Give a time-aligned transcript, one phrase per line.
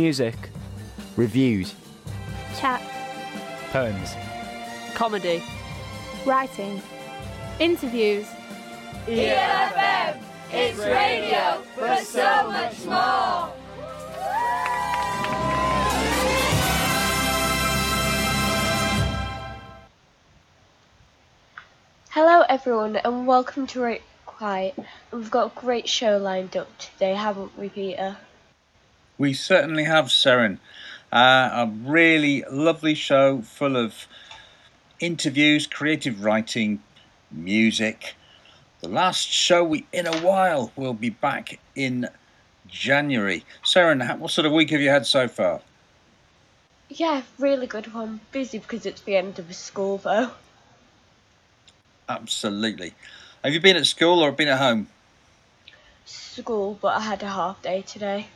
[0.00, 0.34] Music.
[1.14, 1.74] Reviews.
[2.58, 2.80] Chat.
[3.70, 4.14] Poems.
[4.94, 5.42] Comedy.
[6.24, 6.80] Writing.
[7.58, 8.26] Interviews.
[9.06, 10.16] ELFM,
[10.52, 13.52] it's radio for so much more.
[22.08, 24.78] Hello, everyone, and welcome to Right Quiet.
[25.12, 28.16] We've got a great show lined up today, haven't we, Peter?
[29.20, 30.56] We certainly have, Seren.
[31.12, 34.08] Uh, a really lovely show full of
[34.98, 36.82] interviews, creative writing,
[37.30, 38.14] music.
[38.80, 40.72] The last show we in a while.
[40.74, 42.08] We'll be back in
[42.66, 43.44] January.
[43.62, 45.60] Seren, what sort of week have you had so far?
[46.88, 48.20] Yeah, really good one.
[48.32, 50.30] Busy because it's the end of the school, though.
[52.08, 52.94] Absolutely.
[53.44, 54.88] Have you been at school or been at home?
[56.06, 58.28] School, but I had a half day today.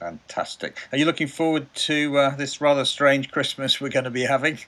[0.00, 0.78] Fantastic.
[0.92, 4.58] Are you looking forward to uh, this rather strange Christmas we're going to be having?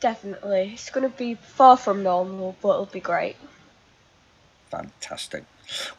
[0.00, 0.70] Definitely.
[0.74, 3.36] It's going to be far from normal, but it'll be great.
[4.70, 5.44] Fantastic.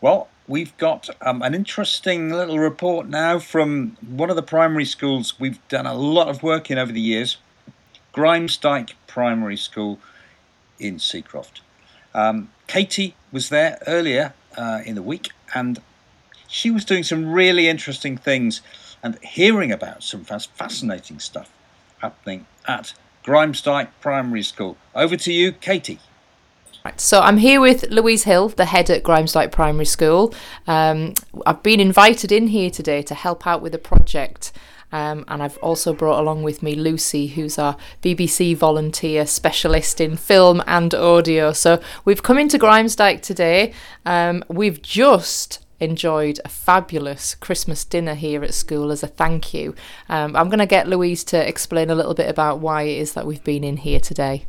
[0.02, 5.40] Well, we've got um, an interesting little report now from one of the primary schools
[5.40, 7.38] we've done a lot of work in over the years
[8.14, 10.00] Grimesdyke Primary School
[10.80, 11.62] in Seacroft.
[12.14, 15.80] Um, Katie was there earlier uh, in the week and
[16.50, 18.62] she was doing some really interesting things
[19.02, 21.50] and hearing about some fascinating stuff
[22.00, 24.76] happening at Grimesdyke Primary School.
[24.94, 26.00] Over to you, Katie.
[26.84, 30.34] Right, so I'm here with Louise Hill, the head at Grimesdyke Primary School.
[30.66, 31.14] Um,
[31.46, 34.52] I've been invited in here today to help out with a project
[34.92, 40.18] um, and I've also brought along with me Lucy, who's our BBC volunteer specialist in
[40.18, 41.52] film and audio.
[41.54, 43.74] So we've come into Grimesdyke today.
[44.06, 49.76] Um, we've just enjoyed a fabulous Christmas dinner here at school as a thank you.
[50.08, 53.14] Um, I'm going to get Louise to explain a little bit about why it is
[53.14, 54.46] that we've been in here today.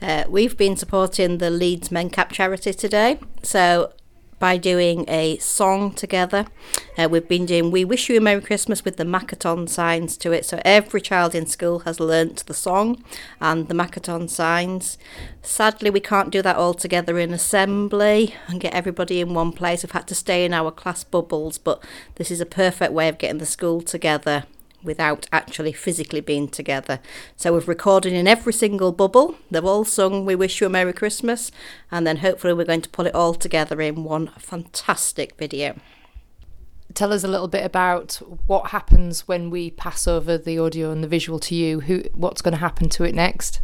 [0.00, 3.18] Uh, we've been supporting the Leeds Mencap charity today.
[3.42, 3.92] So
[4.38, 6.46] by doing a song together.
[6.98, 10.32] Uh, we've been doing We Wish You a Merry Christmas with the Makaton signs to
[10.32, 10.44] it.
[10.44, 13.02] So every child in school has learnt the song
[13.40, 14.98] and the Makaton signs.
[15.42, 19.82] Sadly, we can't do that all together in assembly and get everybody in one place.
[19.82, 21.82] We've had to stay in our class bubbles, but
[22.16, 24.44] this is a perfect way of getting the school together
[24.86, 27.00] without actually physically being together.
[27.36, 29.36] So we've recorded in every single bubble.
[29.50, 31.50] They've all sung We Wish You a Merry Christmas,
[31.90, 35.76] and then hopefully we're going to put it all together in one fantastic video.
[36.94, 41.04] Tell us a little bit about what happens when we pass over the audio and
[41.04, 41.80] the visual to you.
[41.80, 43.60] Who, what's going to happen to it next?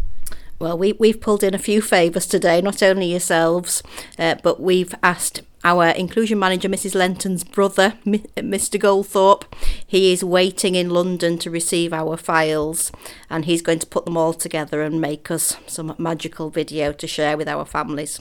[0.58, 3.82] Well, we, we've pulled in a few favours today, not only yourselves,
[4.18, 6.94] uh, but we've asked our inclusion manager, Mrs.
[6.94, 8.80] Lenton's brother, Mr.
[8.80, 9.44] Goldthorpe.
[9.86, 12.90] He is waiting in London to receive our files
[13.30, 17.06] and he's going to put them all together and make us some magical video to
[17.06, 18.20] share with our families.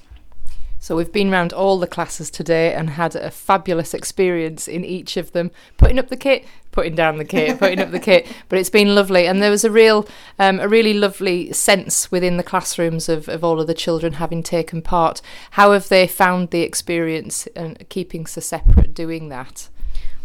[0.81, 5.15] So we've been around all the classes today and had a fabulous experience in each
[5.15, 8.27] of them, putting up the kit, putting down the kit, putting up the kit.
[8.49, 10.07] But it's been lovely, and there was a real,
[10.39, 14.41] um, a really lovely sense within the classrooms of, of all of the children having
[14.41, 15.21] taken part.
[15.51, 19.69] How have they found the experience and keeping so separate doing that?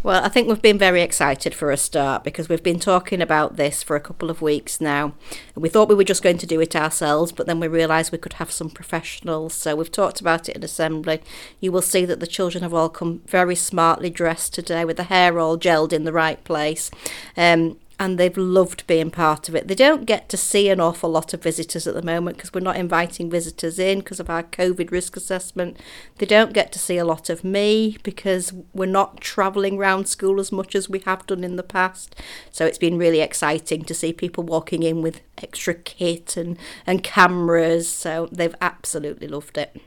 [0.03, 3.57] Well, I think we've been very excited for a start because we've been talking about
[3.57, 5.13] this for a couple of weeks now.
[5.55, 8.19] We thought we were just going to do it ourselves, but then we realised we
[8.19, 9.55] could have some professionals.
[9.55, 11.21] So we've talked about it in assembly.
[11.59, 15.03] You will see that the children have all come very smartly dressed today with the
[15.03, 16.91] hair all gelled in the right place.
[17.35, 19.67] Um, and they've loved being part of it.
[19.67, 22.59] They don't get to see an awful lot of visitors at the moment because we're
[22.59, 25.77] not inviting visitors in because of our COVID risk assessment.
[26.17, 30.39] They don't get to see a lot of me because we're not travelling around school
[30.39, 32.15] as much as we have done in the past.
[32.51, 37.03] So it's been really exciting to see people walking in with extra kit and, and
[37.03, 37.87] cameras.
[37.87, 39.81] So they've absolutely loved it.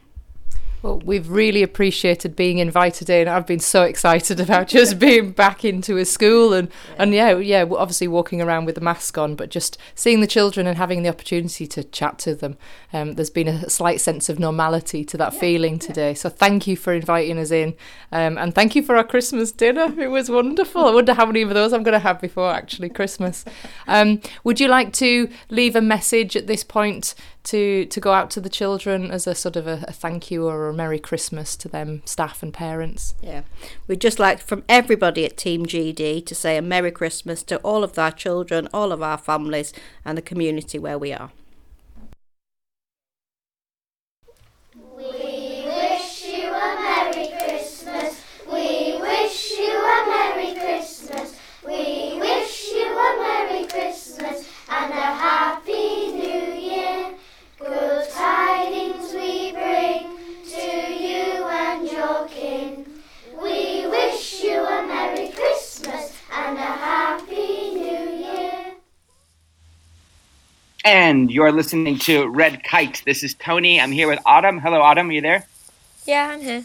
[0.82, 3.28] Well, we've really appreciated being invited in.
[3.28, 6.94] I've been so excited about just being back into a school and yeah.
[6.98, 10.66] and yeah, yeah, obviously walking around with the mask on, but just seeing the children
[10.66, 12.56] and having the opportunity to chat to them.
[12.92, 15.40] Um, there's been a slight sense of normality to that yeah.
[15.40, 16.14] feeling today.
[16.14, 17.74] So thank you for inviting us in,
[18.10, 19.94] um, and thank you for our Christmas dinner.
[20.00, 20.86] It was wonderful.
[20.86, 23.44] I wonder how many of those I'm going to have before actually Christmas.
[23.86, 28.30] Um, would you like to leave a message at this point to to go out
[28.30, 31.56] to the children as a sort of a, a, thank you or a Merry Christmas
[31.56, 33.14] to them, staff and parents.
[33.22, 33.42] Yeah,
[33.86, 37.82] we'd just like from everybody at Team GD to say a Merry Christmas to all
[37.82, 39.72] of our children, all of our families,
[40.04, 41.30] and the community where we are.
[71.10, 73.02] And you're listening to Red Kite.
[73.04, 73.80] This is Tony.
[73.80, 74.60] I'm here with Autumn.
[74.60, 75.08] Hello, Autumn.
[75.08, 75.44] Are you there?
[76.06, 76.64] Yeah, I'm here.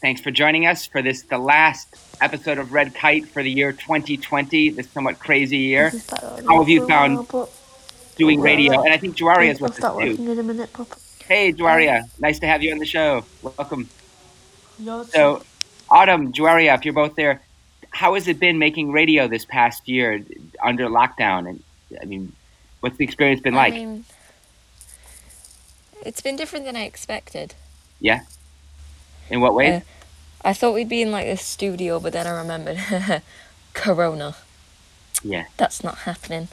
[0.00, 3.70] Thanks for joining us for this, the last episode of Red Kite for the year
[3.70, 5.92] 2020, this somewhat crazy year.
[6.48, 7.28] How have you found
[8.16, 8.82] doing radio?
[8.82, 10.32] And I think Juaria is with us too.
[10.32, 10.96] in a minute, Papa.
[11.24, 12.10] Hey, Juaria.
[12.18, 13.24] Nice to have you on the show.
[13.40, 13.88] Welcome.
[15.10, 15.44] So,
[15.88, 17.40] Autumn, Juaria, if you're both there,
[17.90, 20.24] how has it been making radio this past year
[20.60, 21.48] under lockdown?
[21.48, 21.62] And
[22.02, 22.32] I mean,
[22.84, 23.72] what's the experience been like?
[23.72, 24.04] Mean,
[26.04, 27.54] it's been different than I expected.
[27.98, 28.20] yeah.
[29.30, 29.76] In what way?
[29.76, 29.80] Uh,
[30.44, 32.78] I thought we'd be in like a studio, but then I remembered
[33.72, 34.36] Corona.
[35.22, 35.46] yeah.
[35.56, 36.48] That's not happening.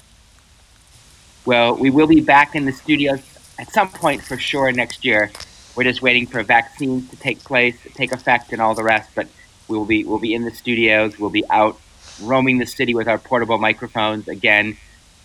[1.45, 3.19] Well, we will be back in the studios
[3.60, 5.31] at some point for sure next year.
[5.75, 9.10] We're just waiting for vaccines to take place, take effect, and all the rest.
[9.16, 9.27] But
[9.68, 11.19] we will be we'll be in the studios.
[11.19, 11.77] We'll be out
[12.22, 14.77] roaming the city with our portable microphones again,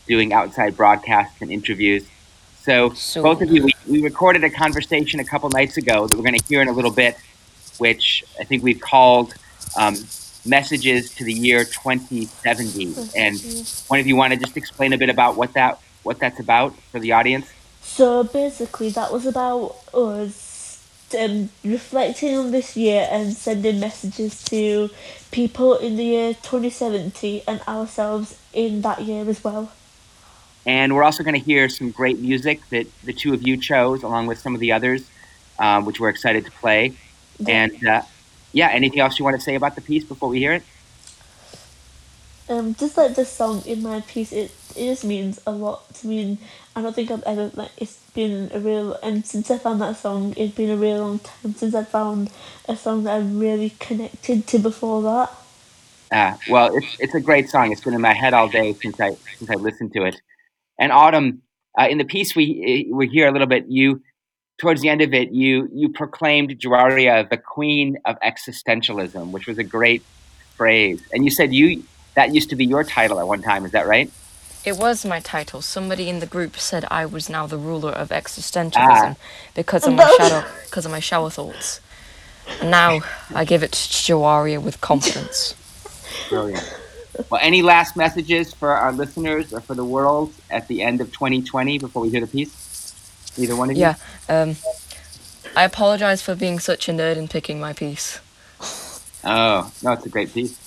[0.06, 2.04] doing outside broadcasts and interviews.
[2.62, 6.16] So, So- both of you, we, we recorded a conversation a couple nights ago that
[6.16, 7.16] we're going to hear in a little bit,
[7.78, 9.34] which I think we've called
[9.76, 9.96] um,
[10.44, 13.40] "Messages to the Year 2070." And
[13.88, 16.74] one of you want to just explain a bit about what that what that's about
[16.92, 17.46] for the audience?
[17.82, 20.82] So basically, that was about us
[21.18, 24.90] um, reflecting on this year and sending messages to
[25.30, 29.70] people in the year 2070 and ourselves in that year as well.
[30.66, 34.02] And we're also going to hear some great music that the two of you chose,
[34.02, 35.08] along with some of the others,
[35.58, 36.92] um, which we're excited to play.
[37.46, 38.02] And uh,
[38.52, 40.64] yeah, anything else you want to say about the piece before we hear it?
[42.48, 46.06] Um, just like this song in my piece, it, it just means a lot to
[46.06, 46.20] me.
[46.20, 46.38] And
[46.76, 49.96] I don't think I've ever like it's been a real and since I found that
[49.96, 52.30] song, it's been a real long time since I found
[52.68, 55.30] a song that I really connected to before that.
[56.12, 57.72] Uh, well, it's it's a great song.
[57.72, 60.20] It's been in my head all day since I since I listened to it.
[60.78, 61.42] And Autumn,
[61.78, 63.66] uh, in the piece we we hear a little bit.
[63.68, 64.02] You
[64.58, 69.58] towards the end of it, you you proclaimed Juaria the queen of existentialism, which was
[69.58, 70.02] a great
[70.56, 71.02] phrase.
[71.12, 71.82] And you said you
[72.14, 73.64] that used to be your title at one time.
[73.64, 74.10] Is that right?
[74.64, 75.62] It was my title.
[75.62, 79.16] Somebody in the group said I was now the ruler of existentialism Ah.
[79.54, 81.80] because of my shadow because of my shower thoughts.
[82.60, 83.00] And now
[83.34, 85.54] I give it to Jawaria with confidence.
[86.28, 86.64] Brilliant.
[87.30, 91.12] Well, any last messages for our listeners or for the world at the end of
[91.12, 92.94] 2020 before we hear the piece?
[93.38, 93.82] Either one of you?
[93.82, 93.94] Yeah.
[94.28, 94.56] Um,
[95.56, 98.20] I apologize for being such a nerd and picking my piece.
[99.24, 100.58] Oh, no, it's a great piece.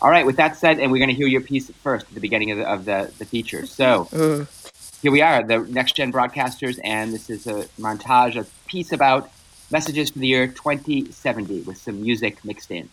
[0.00, 2.20] All right, with that said, and we're going to hear your piece first at the
[2.20, 3.66] beginning of the, of the, the feature.
[3.66, 4.08] So
[5.02, 9.30] here we are, the Next Gen Broadcasters, and this is a montage, a piece about
[9.70, 12.88] messages for the year 2070 with some music mixed in.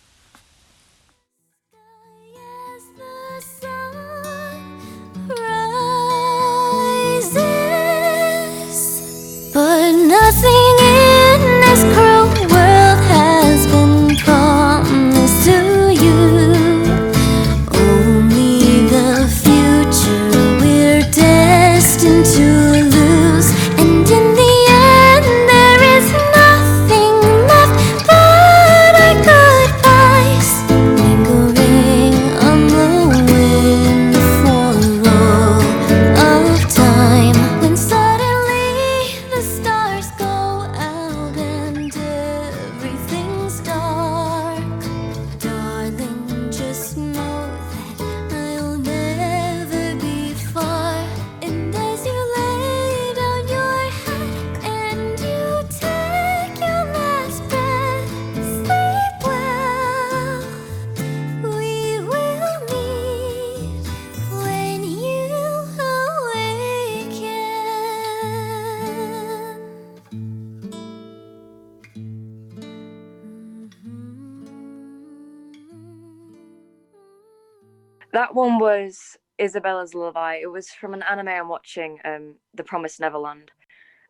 [78.44, 80.36] One was Isabella's Lullaby.
[80.42, 83.50] It was from an anime I'm watching, um, The Promised Neverland.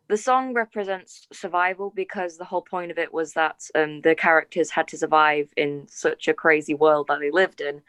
[0.07, 4.69] The song represents survival because the whole point of it was that um, the characters
[4.69, 7.81] had to survive in such a crazy world that they lived in.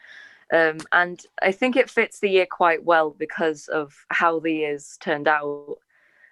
[0.52, 4.96] Um, and I think it fits the year quite well because of how the years
[5.00, 5.78] turned out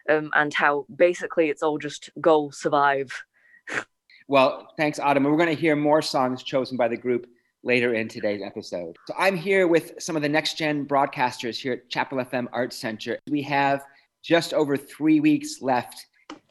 [0.09, 3.25] um, and how basically it's all just go survive.
[4.27, 5.25] Well, thanks, Autumn.
[5.25, 7.27] We're going to hear more songs chosen by the group
[7.65, 8.97] later in today's episode.
[9.07, 12.77] So I'm here with some of the next gen broadcasters here at Chapel FM Arts
[12.77, 13.19] Center.
[13.29, 13.85] We have
[14.23, 16.07] just over three weeks left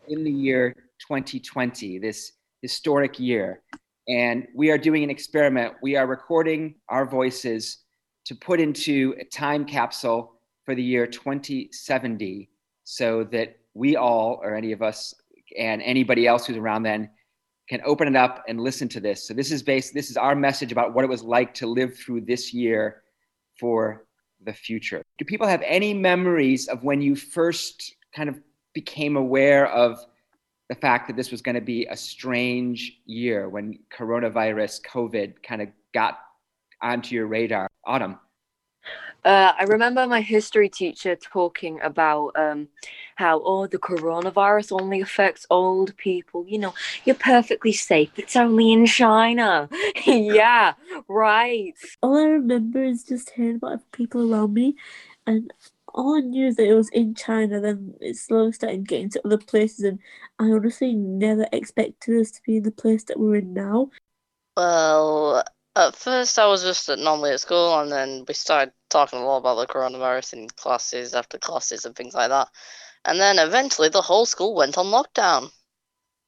[0.07, 0.75] in the year
[1.07, 3.61] 2020, this historic year.
[4.07, 5.75] And we are doing an experiment.
[5.81, 7.79] We are recording our voices
[8.25, 12.49] to put into a time capsule for the year 2070
[12.85, 15.13] so that we all, or any of us,
[15.57, 17.09] and anybody else who's around then,
[17.73, 19.27] can open it up and listen to this.
[19.27, 19.95] So this is based.
[19.95, 23.01] This is our message about what it was like to live through this year
[23.59, 24.05] for
[24.45, 25.01] the future.
[25.17, 28.39] Do people have any memories of when you first kind of
[28.75, 29.97] became aware of
[30.69, 35.63] the fact that this was going to be a strange year when coronavirus, COVID, kind
[35.63, 36.19] of got
[36.79, 37.67] onto your radar?
[37.87, 38.19] Autumn.
[39.25, 42.67] Uh, I remember my history teacher talking about um,
[43.15, 46.45] how, oh, the coronavirus only affects old people.
[46.47, 46.73] You know,
[47.05, 48.11] you're perfectly safe.
[48.17, 49.69] It's only in China.
[50.05, 50.73] yeah,
[51.07, 51.73] right.
[52.01, 54.75] All I remember is just hearing about people around me,
[55.25, 55.53] and
[55.93, 57.61] all I knew is that it was in China.
[57.61, 59.99] Then it slowly started getting to other places, and
[60.39, 63.89] I honestly never expected us to be in the place that we're in now.
[64.57, 65.43] Well,
[65.75, 69.25] at first I was just at, normally at school, and then we started talking a
[69.25, 72.47] lot about the coronavirus in classes after classes and things like that.
[73.05, 75.49] And then eventually the whole school went on lockdown.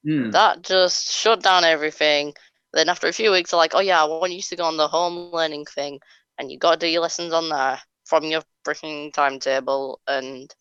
[0.04, 0.30] Hmm.
[0.30, 2.34] That just shut down everything.
[2.72, 4.76] Then after a few weeks, they're like, "Oh yeah, I want you to go on
[4.76, 6.00] the home learning thing,
[6.36, 10.54] and you got to do your lessons on there from your freaking timetable." And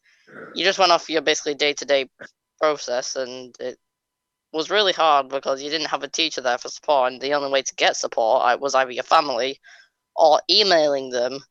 [0.56, 2.10] you just went off your basically day to day
[2.62, 3.78] process, and it
[4.54, 7.52] was really hard because you didn't have a teacher there for support, and the only
[7.52, 9.60] way to get support was either your family
[10.16, 11.44] or emailing them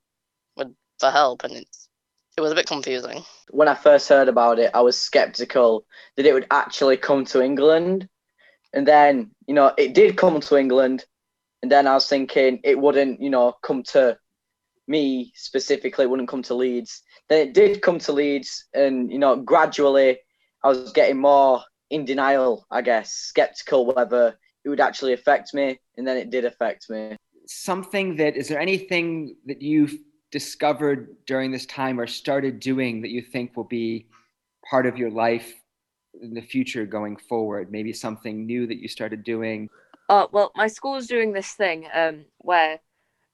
[0.99, 1.89] for help, and it's
[2.37, 3.25] it was a bit confusing.
[3.51, 5.87] When I first heard about it, I was skeptical
[6.17, 8.09] that it would actually come to England,
[8.73, 11.05] and then you know it did come to England,
[11.63, 14.19] and then I was thinking it wouldn't, you know, come to
[14.87, 17.03] me specifically, it wouldn't come to Leeds.
[17.29, 20.19] Then it did come to Leeds, and you know, gradually
[20.63, 25.79] I was getting more in denial, I guess, skeptical whether it would actually affect me,
[25.97, 27.17] and then it did affect me.
[27.47, 29.95] Something that is there anything that you've
[30.35, 34.05] discovered during this time or started doing that you think will be
[34.69, 35.55] part of your life
[36.21, 37.71] in the future going forward?
[37.71, 39.71] Maybe something new that you started doing.
[40.09, 42.81] Uh, well, my school is doing this thing um, where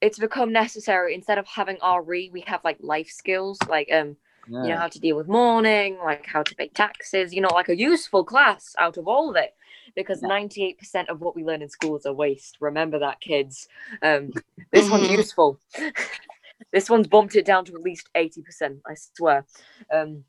[0.02, 4.14] it's become necessary instead of having RE, we have like life skills, like um,
[4.46, 7.32] you know how to deal with mourning, like how to pay taxes.
[7.32, 9.54] You know, like a useful class out of all of it.
[9.96, 12.58] Because ninety-eight percent of what we learn in school is a waste.
[12.60, 13.68] Remember that, kids.
[14.02, 14.32] Um,
[14.70, 15.16] this one's Mhm.
[15.16, 15.58] useful.
[16.72, 18.80] this one's bumped it down to at least eighty percent.
[18.86, 19.46] I swear.
[19.92, 20.24] Um,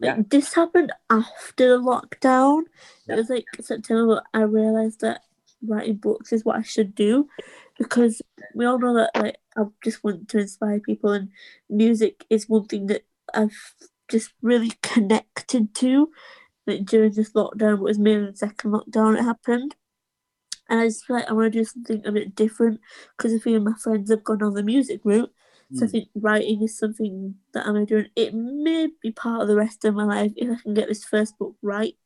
[0.00, 2.64] Like, This happened after the lockdown.
[3.08, 4.22] It was like September.
[4.32, 5.22] I realized that
[5.66, 7.28] writing books is what I should do
[7.78, 8.20] because
[8.54, 11.30] we all know that like I just want to inspire people, and
[11.68, 13.74] music is one thing that I've
[14.08, 16.10] just really connected to.
[16.66, 19.76] Like during this lockdown, but it was mainly the second lockdown it happened.
[20.70, 22.80] And I just feel like I want to do something a bit different
[23.16, 25.30] because a few of my friends have gone on the music route.
[25.72, 25.90] So I Mm.
[25.90, 28.08] think writing is something that I'm doing.
[28.14, 31.04] It may be part of the rest of my life if I can get this
[31.04, 31.96] first book right.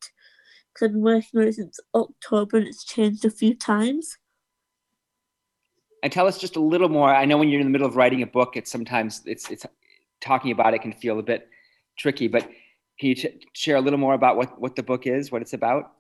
[0.73, 4.17] Because I've been working on it since October and it's changed a few times.
[6.03, 7.13] And tell us just a little more.
[7.13, 9.67] I know when you're in the middle of writing a book, it's sometimes it's it's
[10.21, 11.49] talking about it can feel a bit
[11.99, 12.29] tricky.
[12.29, 12.45] But
[12.99, 15.55] can you ch- share a little more about what what the book is, what it's
[15.55, 15.93] about?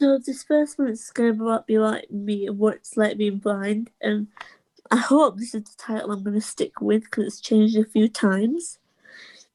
[0.00, 3.38] So this first one is going to be like me and what it's like being
[3.38, 3.90] blind.
[4.00, 4.28] And
[4.90, 7.84] I hope this is the title I'm going to stick with because it's changed a
[7.84, 8.78] few times.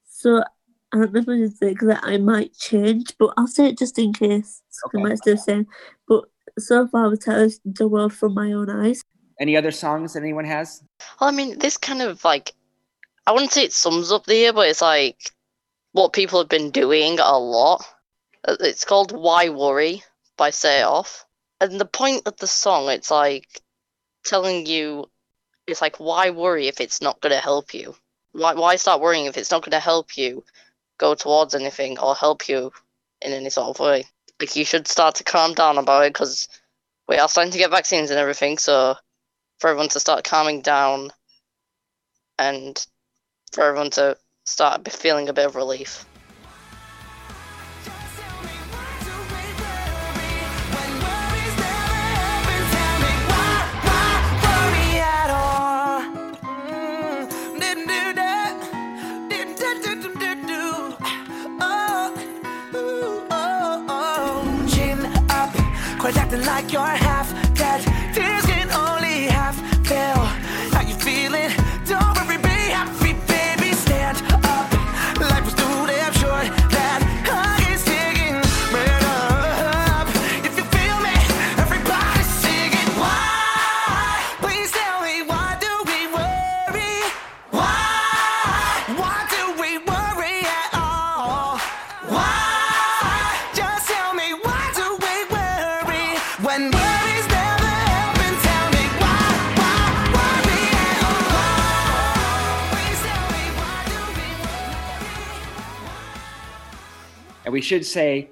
[0.09, 0.43] So
[0.93, 3.97] I don't know if it's the exact I might change, but I'll say it just
[3.97, 4.61] in case.
[4.93, 5.65] I might still say.
[6.07, 6.25] But
[6.59, 9.03] so far the title is The World From My Own Eyes.
[9.39, 10.83] Any other songs that anyone has?
[11.19, 12.53] Well, I mean, this kind of like,
[13.25, 15.17] I wouldn't say it sums up the year, but it's like
[15.93, 17.85] what people have been doing a lot.
[18.47, 20.03] Uh, It's called Why Worry
[20.37, 21.25] by Say Off.
[21.59, 23.61] And the point of the song, it's like
[24.25, 25.09] telling you,
[25.67, 27.95] it's like, why worry if it's not going to help you?
[28.33, 30.43] Why, why start worrying if it's not going to help you
[30.97, 32.71] go towards anything or help you
[33.21, 34.05] in any sort of way?
[34.39, 36.47] Like, you should start to calm down about it because
[37.07, 38.95] we are starting to get vaccines and everything, so
[39.59, 41.11] for everyone to start calming down
[42.39, 42.85] and
[43.51, 46.05] for everyone to start feeling a bit of relief.
[66.37, 67.20] Like you're half
[107.45, 108.29] And we should say,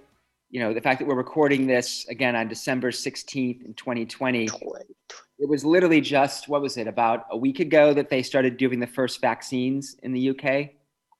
[0.51, 4.47] you know, the fact that we're recording this again on December 16th in 2020,
[5.39, 8.79] it was literally just, what was it, about a week ago that they started doing
[8.79, 10.45] the first vaccines in the UK?
[10.45, 10.71] I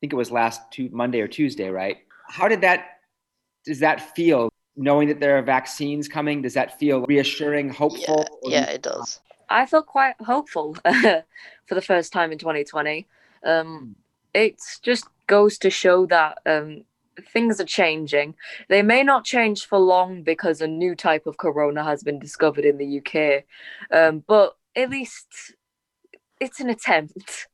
[0.01, 1.97] think it was last tu- Monday or Tuesday, right?
[2.27, 2.99] How did that,
[3.65, 6.41] does that feel, knowing that there are vaccines coming?
[6.41, 8.25] Does that feel reassuring, hopeful?
[8.43, 9.19] or- Yeah, it does.
[9.49, 10.75] I felt quite hopeful
[11.65, 13.07] for the first time in 2020.
[13.43, 13.95] Um,
[14.33, 16.83] it just goes to show that um,
[17.27, 18.35] things are changing.
[18.67, 22.65] They may not change for long because a new type of corona has been discovered
[22.65, 23.43] in the UK,
[23.91, 25.53] um, but at least
[26.39, 27.47] it's an attempt.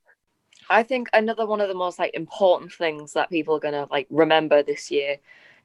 [0.70, 4.08] I think another one of the most like important things that people are gonna like
[4.10, 5.18] remember this year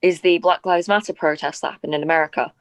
[0.02, 2.52] is the Black Lives Matter protests that happened in America.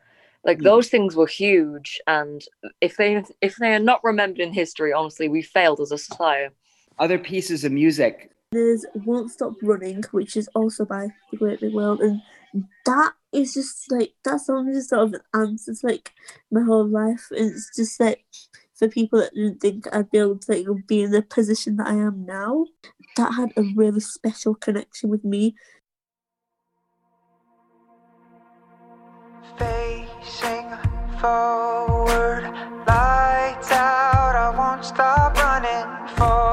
[0.46, 2.43] Like those things were huge, and
[2.79, 6.53] if they if they are not remembered in history, honestly, we failed as a society.
[6.98, 8.31] Other pieces of music.
[8.51, 12.22] There's Won't Stop Running, which is also by The Great Big World, and
[12.84, 16.13] that is just like that song is sort of an answer to like
[16.51, 17.27] my whole life.
[17.29, 18.25] And it's just like
[18.74, 21.89] for people that didn't think I'd be able to like be in the position that
[21.89, 22.65] I am now,
[23.18, 25.53] that had a really special connection with me.
[29.60, 30.71] Facing
[31.19, 32.45] forward,
[32.88, 34.36] lights out.
[34.36, 36.49] I won't stop running, falling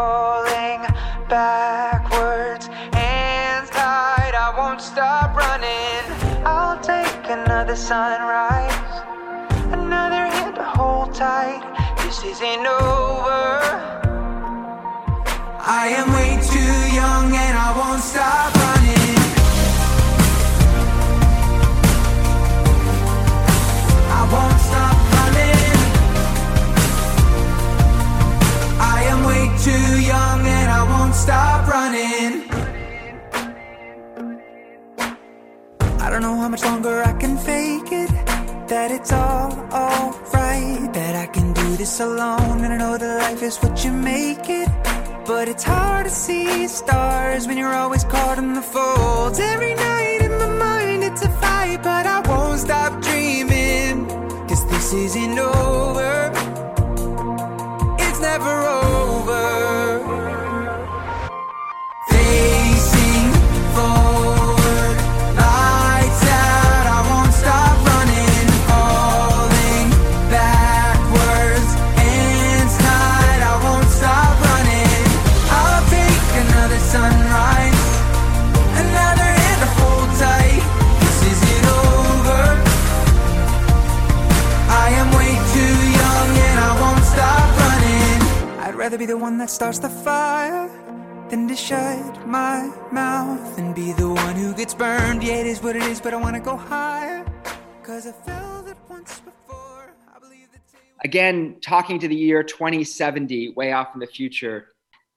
[7.66, 9.02] another sunrise,
[9.72, 11.60] another hand to hold tight.
[12.04, 13.58] This isn't over.
[15.58, 18.55] I am way too young and I won't stop
[36.56, 38.10] much longer I can fake it.
[38.66, 40.90] That it's all alright.
[40.94, 42.64] That I can do this alone.
[42.64, 44.68] And I know that life is what you make it.
[45.26, 49.38] But it's hard to see stars when you're always caught in the folds.
[49.38, 54.06] Every night in my mind it's a fight, but I won't stop dreaming.
[54.48, 56.32] Cause this isn't over.
[57.98, 59.85] It's never over.
[89.26, 90.70] One that starts the fire
[91.30, 95.20] than to shut my mouth and be the one who gets burned.
[95.20, 97.26] Yeah, it is what it is, but I wanna go higher.
[97.82, 99.96] Cause I felt it once before.
[101.02, 104.68] Again, talking to the year 2070, way off in the future.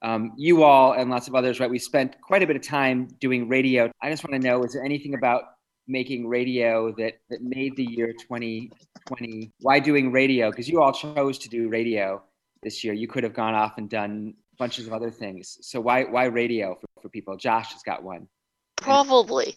[0.01, 1.69] Um, you all and lots of others, right?
[1.69, 3.91] We spent quite a bit of time doing radio.
[4.01, 5.43] I just want to know: is there anything about
[5.87, 9.51] making radio that that made the year 2020?
[9.59, 10.49] Why doing radio?
[10.49, 12.23] Because you all chose to do radio
[12.61, 12.93] this year.
[12.93, 15.57] You could have gone off and done bunches of other things.
[15.61, 17.37] So why why radio for, for people?
[17.37, 18.27] Josh has got one.
[18.75, 19.55] Probably.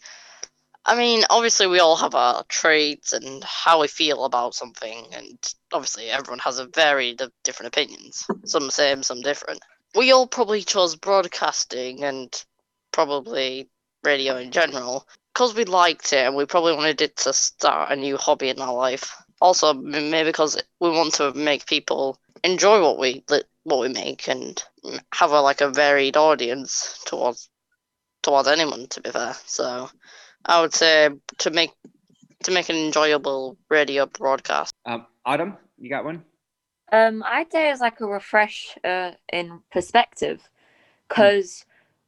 [0.85, 5.39] I mean, obviously, we all have our traits and how we feel about something, and
[5.73, 8.27] obviously, everyone has a varied of different opinions.
[8.45, 9.61] Some same, some different.
[9.95, 12.45] We all probably chose broadcasting and
[12.93, 13.69] probably
[14.03, 17.97] radio in general because we liked it and we probably wanted it to start a
[17.97, 19.15] new hobby in our life.
[19.41, 23.25] Also, maybe because we want to make people enjoy what we
[23.65, 27.49] what we make and mm, have a, like a varied audience towards
[28.23, 28.87] towards anyone.
[28.89, 29.89] To be fair, so
[30.45, 31.71] I would say to make
[32.45, 34.75] to make an enjoyable radio broadcast.
[34.85, 36.25] Um, Autumn, you got one?
[36.91, 40.47] Um, I'd say it's like a refresh uh, in perspective,
[41.09, 41.65] because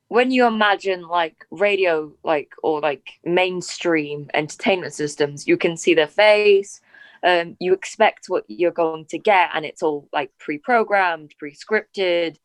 [0.09, 6.07] when you imagine like radio, like or like mainstream entertainment systems, you can see their
[6.07, 6.81] face.
[7.25, 12.37] Um, you expect what you're going to get, and it's all like pre-programmed, pre-scripted,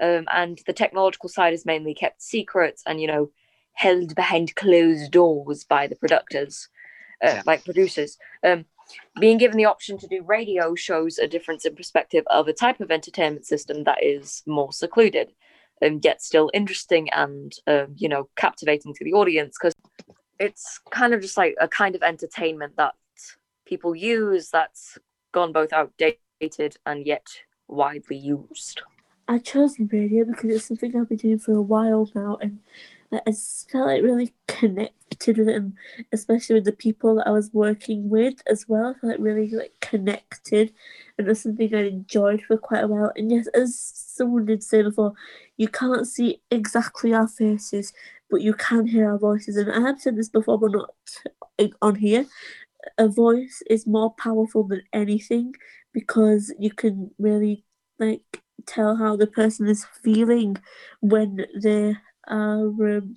[0.00, 3.30] um, and the technological side is mainly kept secrets and you know
[3.72, 6.68] held behind closed doors by the producers,
[7.22, 8.16] uh, like producers.
[8.44, 8.64] Um,
[9.20, 12.80] being given the option to do radio shows a difference in perspective of a type
[12.80, 15.32] of entertainment system that is more secluded
[15.80, 19.74] and yet still interesting and um, you know captivating to the audience because
[20.38, 22.94] it's kind of just like a kind of entertainment that
[23.68, 24.98] people use that's
[25.32, 27.26] gone both outdated and yet
[27.68, 28.82] widely used
[29.28, 32.60] I chose radio because it's something I've been doing for a while now, and
[33.12, 33.32] I
[33.70, 35.74] felt like really connected with it, and
[36.12, 38.86] especially with the people that I was working with as well.
[38.86, 40.72] I felt like really like connected,
[41.18, 43.12] and it was something I enjoyed for quite a while.
[43.16, 45.12] And yes, as someone did say before,
[45.58, 47.92] you can't see exactly our faces,
[48.30, 49.58] but you can hear our voices.
[49.58, 50.94] And I have said this before, but not
[51.82, 52.24] on here.
[52.96, 55.54] A voice is more powerful than anything
[55.92, 57.64] because you can really
[57.98, 58.22] like
[58.66, 60.56] tell how the person is feeling
[61.00, 61.96] when they
[62.28, 63.16] are um,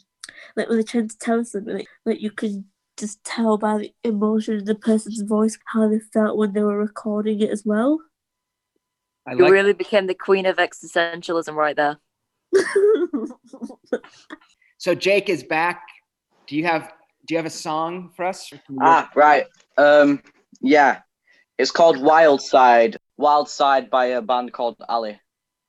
[0.56, 1.76] like when they're trying to tell something.
[1.76, 2.66] Like, like you can
[2.98, 6.78] just tell by the emotion in the person's voice how they felt when they were
[6.78, 8.00] recording it as well.
[9.28, 11.98] I You like really became the queen of existentialism right there.
[14.82, 15.84] So Jake is back.
[16.48, 16.92] Do you have
[17.32, 18.52] do you have a song for us?
[18.82, 19.46] Ah, right.
[19.78, 20.22] Um,
[20.60, 21.00] yeah,
[21.58, 22.98] it's called Wild Side.
[23.16, 25.18] Wild Side by a band called Ali.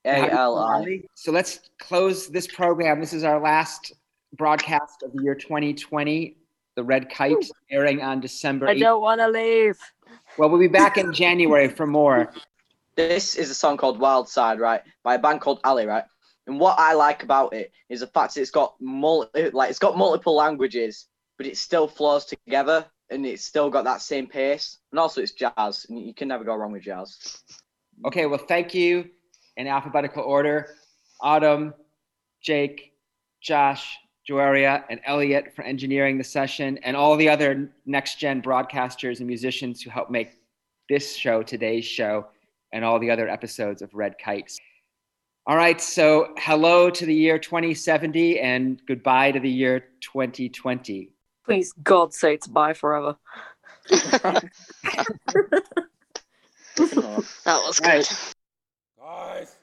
[0.05, 1.03] A L I.
[1.15, 2.99] So let's close this program.
[2.99, 3.93] This is our last
[4.37, 6.37] broadcast of the year 2020.
[6.75, 8.67] The Red Kite airing on December.
[8.67, 8.81] I 8th.
[8.81, 9.79] don't want to leave.
[10.39, 12.33] Well, we'll be back in January for more.
[12.97, 16.03] This is a song called Wild Side, right, by a band called Ali, right.
[16.49, 19.79] And what I like about it is the fact that it's got multi, like it's
[19.79, 21.07] got multiple languages,
[21.39, 24.79] but it still flows together and it's still got that same pace.
[24.91, 27.43] And also, it's jazz, and you can never go wrong with jazz.
[28.07, 29.11] Okay, well, thank you
[29.57, 30.75] in alphabetical order.
[31.21, 31.75] Autumn,
[32.43, 32.95] Jake,
[33.41, 39.19] Josh, Joaria, and Elliot for engineering the session, and all the other next gen broadcasters
[39.19, 40.39] and musicians who helped make
[40.89, 42.27] this show, today's show,
[42.73, 44.59] and all the other episodes of Red Kites.
[45.47, 51.12] All right, so hello to the year 2070 and goodbye to the year 2020.
[51.45, 53.17] Please, God say it's bye forever.
[56.77, 58.09] That was good.
[58.99, 59.55] Guys,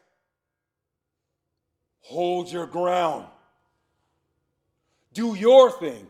[2.02, 3.26] hold your ground.
[5.14, 6.08] Do your thing,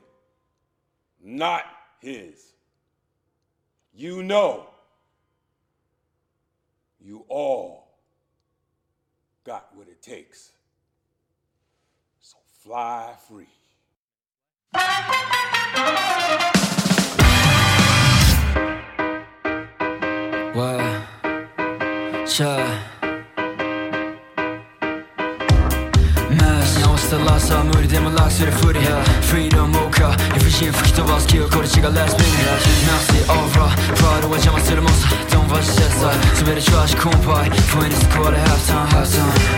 [1.24, 1.64] not
[2.00, 2.54] his.
[3.94, 4.68] You know,
[7.00, 7.98] you all
[9.46, 10.52] got what it takes.
[12.20, 13.48] So fly free.
[20.55, 20.81] What?
[22.29, 22.64] Sure.
[26.31, 28.79] Mess 直したラスは無理でも楽するふり
[29.23, 32.23] Freedom 謳歌理不尽吹き飛ばす記憶これ違う Let's be
[32.87, 39.58] Nasty over プライドは邪魔するもんさ Don't watch that side 滑るチャージコンパイ不意に救われ Half time half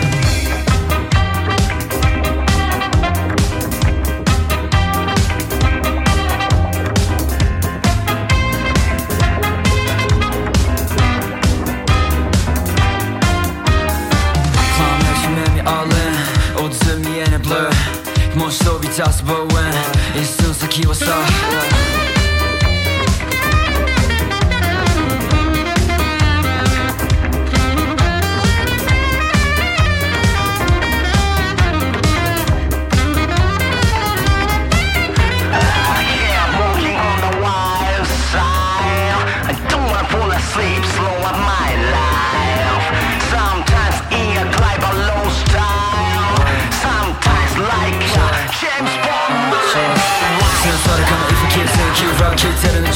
[18.91, 19.73] 出す but when
[20.19, 21.05] 一寸先はさ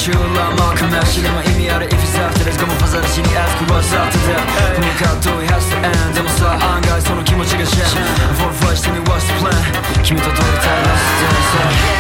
[0.07, 4.38] Koşullar makamlar Şilama imi ara ifis after this, come pazar işini az kuva sahtada
[4.77, 11.96] Bunu kattığı has to end でもさ案外その気持ちがシェン For flash tell me what's the plan 君と取りたいラストダンサー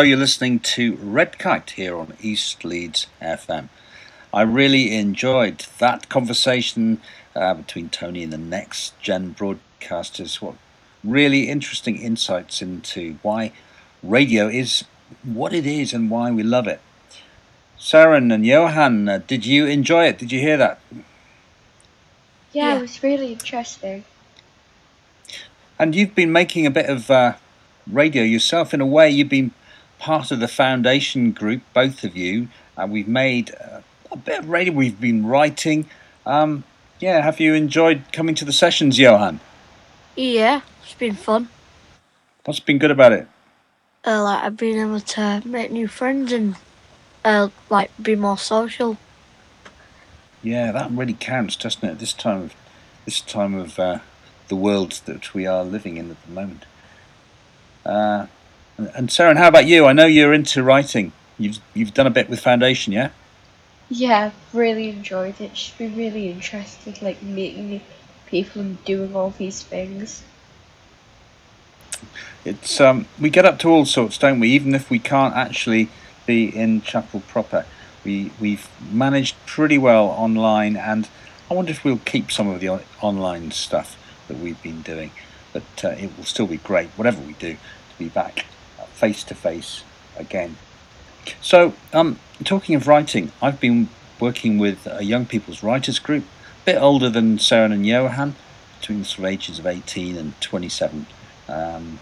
[0.00, 3.68] So you're listening to Red Kite here on East Leeds FM.
[4.32, 7.02] I really enjoyed that conversation
[7.36, 10.40] uh, between Tony and the next gen broadcasters.
[10.40, 10.54] What
[11.04, 13.52] really interesting insights into why
[14.02, 14.84] radio is
[15.22, 16.80] what it is and why we love it.
[17.78, 20.16] Seren and Johan, uh, did you enjoy it?
[20.16, 20.80] Did you hear that?
[22.54, 24.04] Yeah, it was really interesting.
[25.78, 27.34] And you've been making a bit of uh,
[27.86, 28.72] radio yourself.
[28.72, 29.52] In a way, you've been
[30.00, 32.48] part of the foundation group, both of you.
[32.76, 34.72] And we've made uh, a bit of radio.
[34.72, 35.88] We've been writing.
[36.26, 36.64] Um,
[36.98, 39.40] yeah, have you enjoyed coming to the sessions, Johan?
[40.16, 41.48] Yeah, it's been fun.
[42.44, 43.28] What's been good about it?
[44.04, 46.56] Uh, like I've been able to make new friends and
[47.24, 48.96] uh, like be more social.
[50.42, 51.98] Yeah, that really counts, doesn't it?
[51.98, 52.54] This time of
[53.04, 53.98] this time of uh,
[54.48, 56.64] the world that we are living in at the moment.
[58.80, 59.84] And, and Seren, how about you?
[59.84, 61.12] I know you're into writing.
[61.38, 63.10] You've you've done a bit with Foundation, yeah?
[63.90, 65.50] Yeah, I've really enjoyed it.
[65.52, 67.82] It's been really interesting, like meeting
[68.26, 70.22] people and doing all these things.
[72.42, 74.48] It's um, we get up to all sorts, don't we?
[74.48, 75.90] Even if we can't actually
[76.24, 77.66] be in chapel proper,
[78.02, 81.06] we we've managed pretty well online, and
[81.50, 85.10] I wonder if we'll keep some of the on- online stuff that we've been doing.
[85.52, 88.46] But uh, it will still be great, whatever we do, to be back
[89.00, 89.82] face to face
[90.16, 90.56] again.
[91.40, 93.88] So, um, talking of writing, I've been
[94.20, 96.24] working with a young people's writers group,
[96.62, 98.34] a bit older than Seren and Johan,
[98.78, 101.06] between the sort of ages of 18 and 27.
[101.48, 101.98] Um,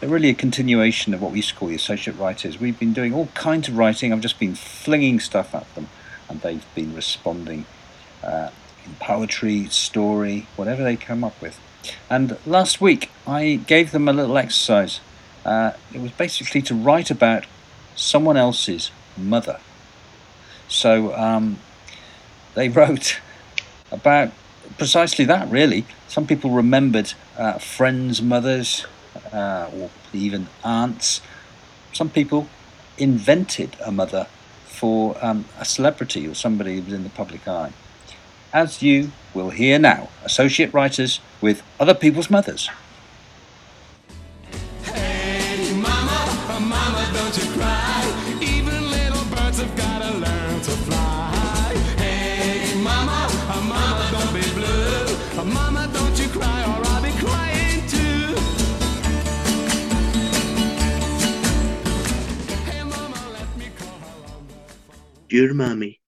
[0.00, 2.58] they're really a continuation of what we used to call the associate writers.
[2.58, 4.12] We've been doing all kinds of writing.
[4.12, 5.88] I've just been flinging stuff at them,
[6.28, 7.66] and they've been responding
[8.24, 8.50] uh,
[8.84, 11.60] in poetry, story, whatever they come up with.
[12.10, 15.00] And last week, I gave them a little exercise.
[15.44, 17.46] Uh, it was basically to write about
[17.94, 19.60] someone else's mother.
[20.68, 21.58] So um,
[22.54, 23.20] they wrote
[23.90, 24.32] about
[24.78, 25.84] precisely that, really.
[26.08, 28.86] Some people remembered uh, friends' mothers
[29.32, 31.20] uh, or even aunts.
[31.92, 32.48] Some people
[32.98, 34.26] invented a mother
[34.66, 37.72] for um, a celebrity or somebody who was in the public eye.
[38.52, 42.68] As you will hear now, associate writers with other people's mothers.
[65.32, 65.98] Dear Mommy,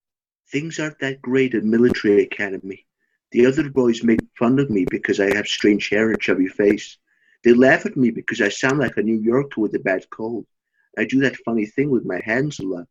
[0.53, 2.87] things aren't that great at military academy.
[3.31, 6.99] The other boys make fun of me because I have strange hair and chubby face.
[7.43, 10.45] They laugh at me because I sound like a New Yorker with a bad cold.
[10.99, 12.87] I do that funny thing with my hands a lot.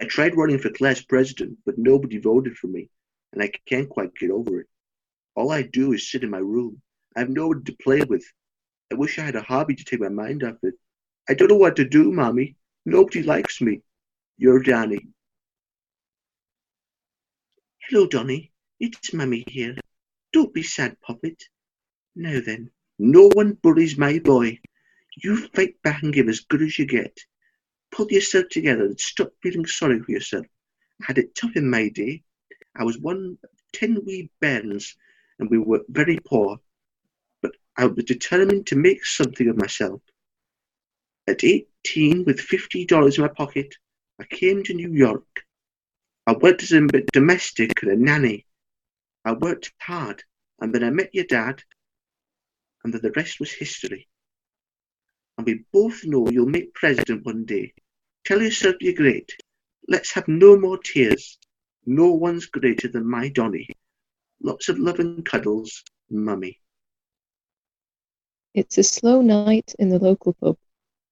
[0.00, 2.88] I tried running for class president, but nobody voted for me,
[3.34, 4.68] and I can't quite get over it.
[5.34, 6.80] All I do is sit in my room.
[7.14, 8.24] I have nobody to play with.
[8.90, 10.76] I wish I had a hobby to take my mind off it.
[11.28, 12.56] I don't know what to do, Mommy.
[12.86, 13.82] Nobody likes me.
[14.38, 15.08] You're Donnie.
[17.88, 18.50] Hello, Donny.
[18.80, 19.76] It's Mummy here.
[20.32, 21.40] Don't be sad, Puppet.
[22.16, 24.58] Now then, no one bullies my boy.
[25.22, 27.16] You fight back and give as good as you get.
[27.92, 30.46] Pull yourself together and stop feeling sorry for yourself.
[31.00, 32.24] I had it tough in my day.
[32.74, 34.96] I was one of ten wee bairns,
[35.38, 36.58] and we were very poor.
[37.40, 40.02] But I was determined to make something of myself.
[41.28, 43.76] At eighteen, with fifty dollars in my pocket,
[44.20, 45.45] I came to New York.
[46.26, 48.46] I worked as a domestic and a nanny.
[49.24, 50.22] I worked hard,
[50.60, 51.62] and then I met your dad,
[52.82, 54.08] and then the rest was history.
[55.38, 57.74] And we both know you'll make president one day.
[58.24, 59.30] Tell yourself you're great.
[59.88, 61.38] Let's have no more tears.
[61.84, 63.68] No one's greater than my Donny.
[64.42, 66.60] Lots of love and cuddles, Mummy.
[68.54, 70.56] It's a slow night in the local pub,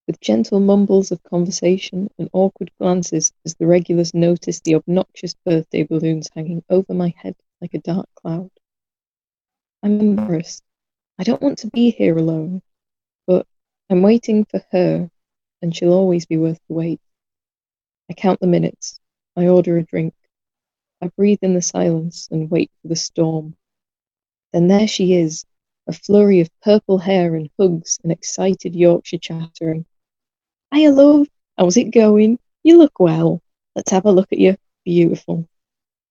[0.07, 5.83] with gentle mumbles of conversation and awkward glances as the regulars notice the obnoxious birthday
[5.83, 8.51] balloons hanging over my head like a dark cloud.
[9.83, 10.63] I'm embarrassed.
[11.19, 12.61] I don't want to be here alone,
[13.27, 13.47] but
[13.89, 15.11] I'm waiting for her,
[15.63, 17.01] and she'll always be worth the wait.
[18.11, 19.01] I count the minutes.
[19.37, 20.15] I order a drink.
[21.01, 23.57] I breathe in the silence and wait for the storm.
[24.53, 25.45] Then there she is,
[25.87, 29.87] a flurry of purple hair and hugs and excited Yorkshire chattering.
[30.75, 31.29] Hiya, love.
[31.57, 32.37] How's it going?
[32.65, 33.41] You look well.
[33.77, 34.57] Let's have a look at you.
[34.85, 35.47] Beautiful.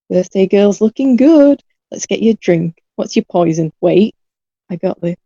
[0.09, 1.61] Birthday girl's looking good.
[1.91, 2.81] Let's get you a drink.
[2.95, 3.73] What's your poison?
[3.81, 4.15] Wait.
[4.69, 5.17] I got this.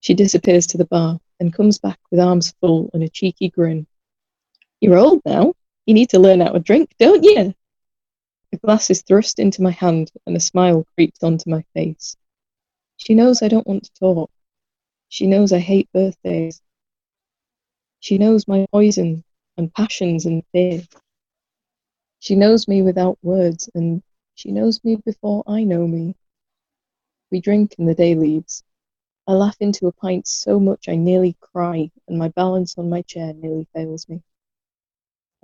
[0.00, 3.86] She disappears to the bar and comes back with arms full and a cheeky grin.
[4.82, 5.54] You're old now.
[5.86, 7.54] You need to learn how to drink, don't you?
[8.52, 12.14] A glass is thrust into my hand and a smile creeps onto my face.
[12.98, 14.30] She knows I don't want to talk.
[15.08, 16.60] She knows I hate birthdays.
[18.00, 19.24] She knows my poison
[19.56, 20.82] and passions and fear.
[22.20, 24.02] She knows me without words, and
[24.34, 26.14] she knows me before I know me.
[27.30, 28.62] We drink and the day leaves.
[29.26, 33.02] I laugh into a pint so much I nearly cry, and my balance on my
[33.02, 34.22] chair nearly fails me.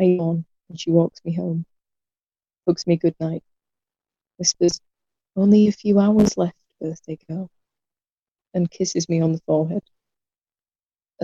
[0.01, 1.67] I yawn, and she walks me home,
[2.67, 3.45] hugs me good night,
[4.38, 4.81] whispers,
[5.37, 7.51] Only a few hours left, birthday girl,
[8.55, 9.83] and kisses me on the forehead.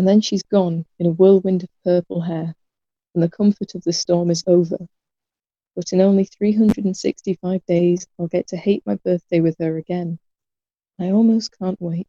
[0.00, 2.54] And then she's gone in a whirlwind of purple hair,
[3.14, 4.78] and the comfort of the storm is over.
[5.76, 10.18] But in only 365 days, I'll get to hate my birthday with her again.
[10.98, 12.08] I almost can't wait.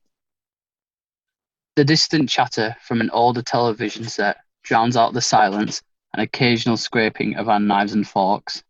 [1.76, 5.82] The distant chatter from an older television set drowns out the silence
[6.14, 8.64] and occasional scraping of our knives and forks.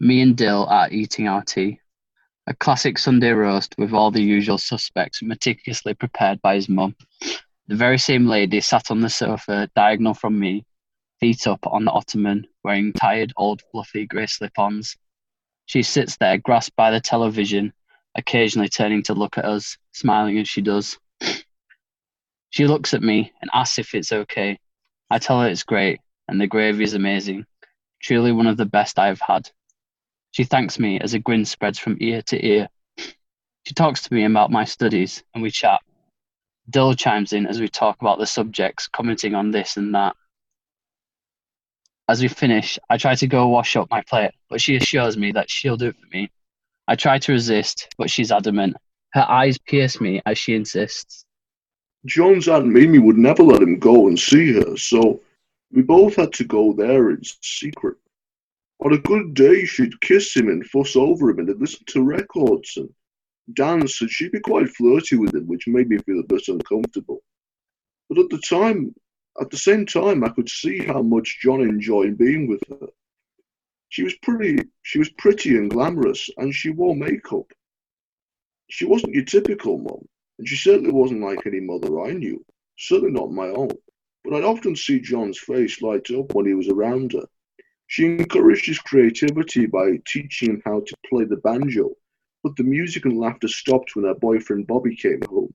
[0.00, 1.78] Me and Dill are eating our tea.
[2.48, 6.96] A classic Sunday roast with all the usual suspects meticulously prepared by his mum.
[7.66, 10.66] The very same lady sat on the sofa diagonal from me,
[11.18, 14.96] feet up on the ottoman, wearing tired old fluffy grey slip-ons.
[15.64, 17.72] She sits there grasped by the television,
[18.14, 20.98] occasionally turning to look at us, smiling as she does.
[22.50, 24.58] She looks at me and asks if it's okay.
[25.10, 27.46] I tell her it's great, and the gravy is amazing,
[28.02, 29.50] truly one of the best I have had.
[30.32, 32.68] She thanks me as a grin spreads from ear to ear.
[32.98, 35.80] She talks to me about my studies, and we chat.
[36.70, 40.16] Dill chimes in as we talk about the subjects, commenting on this and that.
[42.08, 45.32] As we finish, I try to go wash up my plate, but she assures me
[45.32, 46.30] that she'll do it for me.
[46.86, 48.76] I try to resist, but she's adamant.
[49.12, 51.24] Her eyes pierce me as she insists.
[52.06, 55.20] John's Aunt Mimi would never let him go and see her, so
[55.72, 57.96] we both had to go there in secret.
[58.80, 62.76] On a good day, she'd kiss him and fuss over him and listen to records
[62.76, 62.92] and
[63.52, 67.22] dance, and she'd be quite flirty with him, which made me feel a bit uncomfortable.
[68.08, 68.94] But at the time,
[69.40, 72.88] at the same time, I could see how much John enjoyed being with her.
[73.88, 77.52] She was pretty, she was pretty and glamorous, and she wore makeup.
[78.70, 82.44] She wasn't your typical mum, and she certainly wasn't like any mother I knew,
[82.76, 83.70] certainly not my own.
[84.24, 87.26] But I'd often see John's face light up when he was around her.
[87.86, 91.94] She encouraged his creativity by teaching him how to play the banjo,
[92.44, 95.52] but the music and laughter stopped when her boyfriend Bobby came home.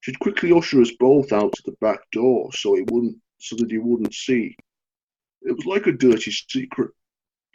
[0.00, 3.70] She'd quickly usher us both out to the back door so he wouldn't so that
[3.70, 4.56] he wouldn't see.
[5.42, 6.90] It was like a dirty secret.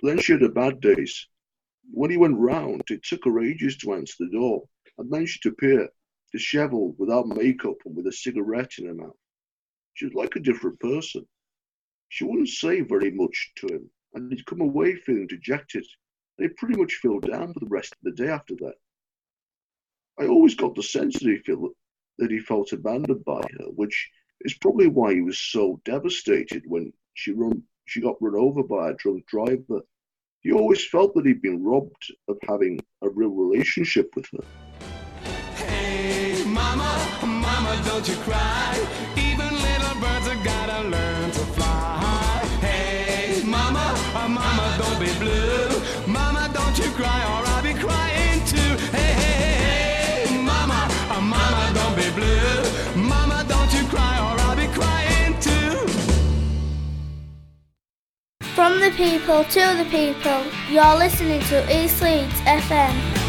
[0.04, 1.28] Then she had her bad days.
[1.92, 4.64] When he went round, it took her ages to answer the door,
[5.00, 5.90] and then she'd appear,
[6.32, 9.18] dishevelled, without makeup and with a cigarette in her mouth.
[9.96, 11.28] She was like a different person.
[12.10, 15.86] She wouldn't say very much to him, and he'd come away feeling dejected.
[16.38, 18.76] He pretty much fell down for the rest of the day after that.
[20.20, 21.72] I always got the sense that he felt
[22.18, 24.10] that he felt abandoned by her, which
[24.42, 28.90] is probably why he was so devastated when she run she got run over by
[28.90, 29.82] a drunk driver.
[30.42, 34.44] He always felt that he'd been robbed of having a real relationship with her.
[35.56, 38.76] Hey, mama, mama, don't you cry.
[39.18, 40.51] Even little birds gotta
[59.02, 63.21] people to the people, you're listening to East Leeds FM.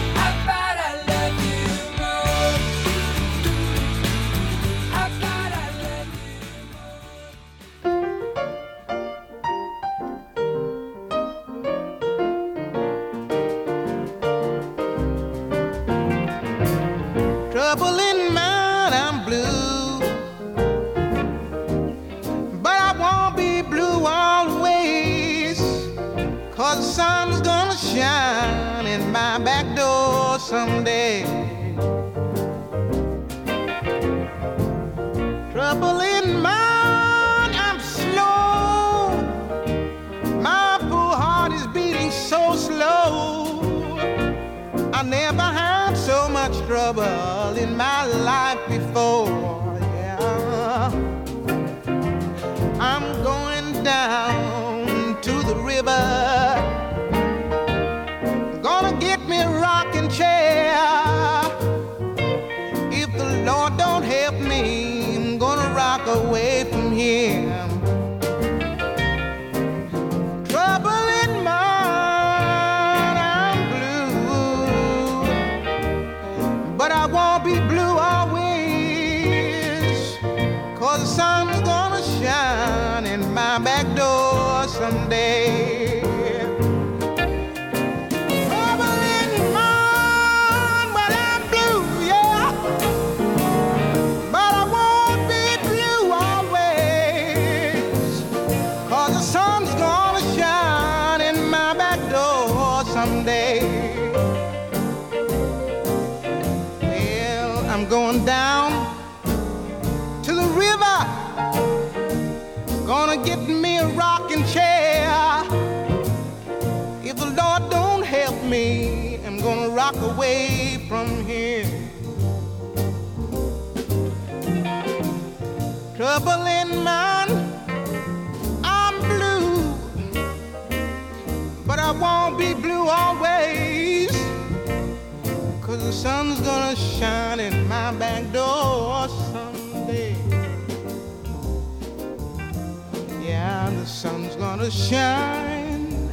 [143.83, 146.09] The sun's gonna shine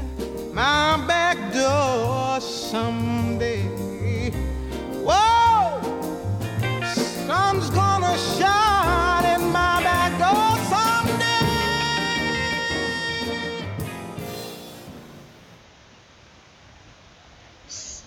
[0.55, 3.61] my back door someday.
[5.05, 5.79] Whoa!
[7.27, 10.49] Sun's gonna shine in my back door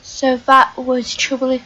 [0.02, 1.60] So that was Trouble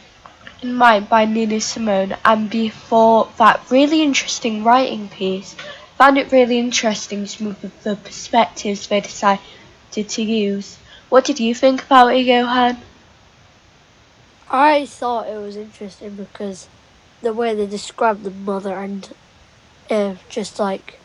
[0.61, 5.55] in Mind by Nina Simone, and before that really interesting writing piece,
[5.97, 9.39] found it really interesting some of the perspectives they decided
[9.91, 10.77] to use.
[11.09, 12.77] What did you think about it, Johan?
[14.49, 16.67] I thought it was interesting because
[17.21, 19.11] the way they described the mother and
[19.89, 20.99] uh, just like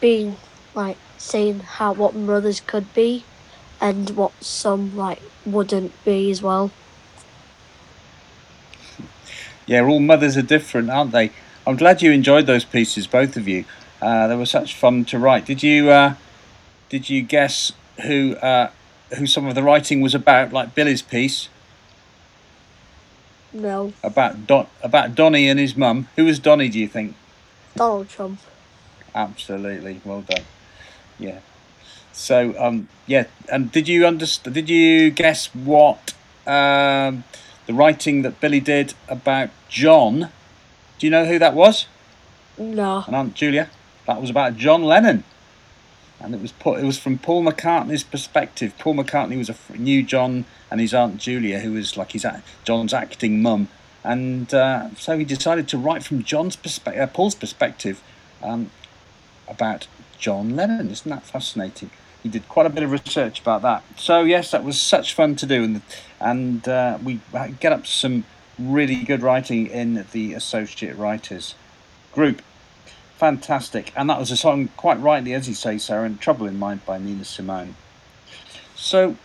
[0.00, 0.36] being
[0.74, 3.24] like saying how what mothers could be
[3.80, 6.72] and what some like wouldn't be as well.
[9.66, 11.30] Yeah, all mothers are different, aren't they?
[11.66, 13.64] I'm glad you enjoyed those pieces, both of you.
[14.04, 15.46] Uh, they were such fun to write.
[15.46, 16.14] Did you uh,
[16.90, 18.68] did you guess who uh,
[19.16, 21.48] who some of the writing was about, like Billy's piece
[23.50, 26.08] No, about Don about Donny and his mum?
[26.16, 26.68] Who was Donny?
[26.68, 27.16] Do you think?
[27.76, 28.40] Donald Trump.
[29.14, 30.44] Absolutely, well done.
[31.18, 31.38] Yeah.
[32.12, 34.54] So um, yeah, and did you understand?
[34.54, 36.12] Did you guess what
[36.46, 37.24] um,
[37.64, 40.28] the writing that Billy did about John?
[40.98, 41.86] Do you know who that was?
[42.58, 43.02] No.
[43.06, 43.70] And Aunt Julia,
[44.06, 45.24] that was about John Lennon,
[46.20, 46.80] and it was put.
[46.80, 48.74] It was from Paul McCartney's perspective.
[48.78, 52.26] Paul McCartney was a knew John and his Aunt Julia, who was like his
[52.64, 53.68] John's acting mum,
[54.02, 58.02] and uh, so he decided to write from John's perspective, uh, Paul's perspective,
[58.42, 58.70] um,
[59.48, 59.86] about
[60.18, 60.90] John Lennon.
[60.90, 61.90] Isn't that fascinating?
[62.22, 63.82] He did quite a bit of research about that.
[63.96, 65.82] So yes, that was such fun to do, and
[66.20, 67.20] and uh, we
[67.60, 68.24] get up some
[68.58, 71.54] really good writing in the associate writers
[72.12, 72.42] group.
[73.16, 76.58] Fantastic, and that was a song quite rightly, as you say, Sarah, and "Trouble in
[76.58, 77.76] Mind" by Nina Simone.
[78.74, 79.16] So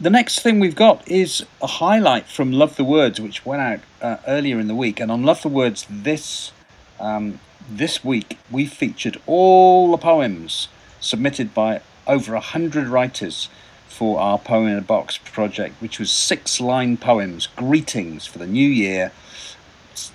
[0.00, 3.80] the next thing we've got is a highlight from Love the Words, which went out
[4.02, 6.52] uh, earlier in the week, and on Love the Words this
[7.00, 10.68] um, this week we featured all the poems
[11.00, 13.48] submitted by over a hundred writers
[13.88, 18.46] for our Poem in a Box project, which was six line poems, greetings for the
[18.46, 19.12] new year,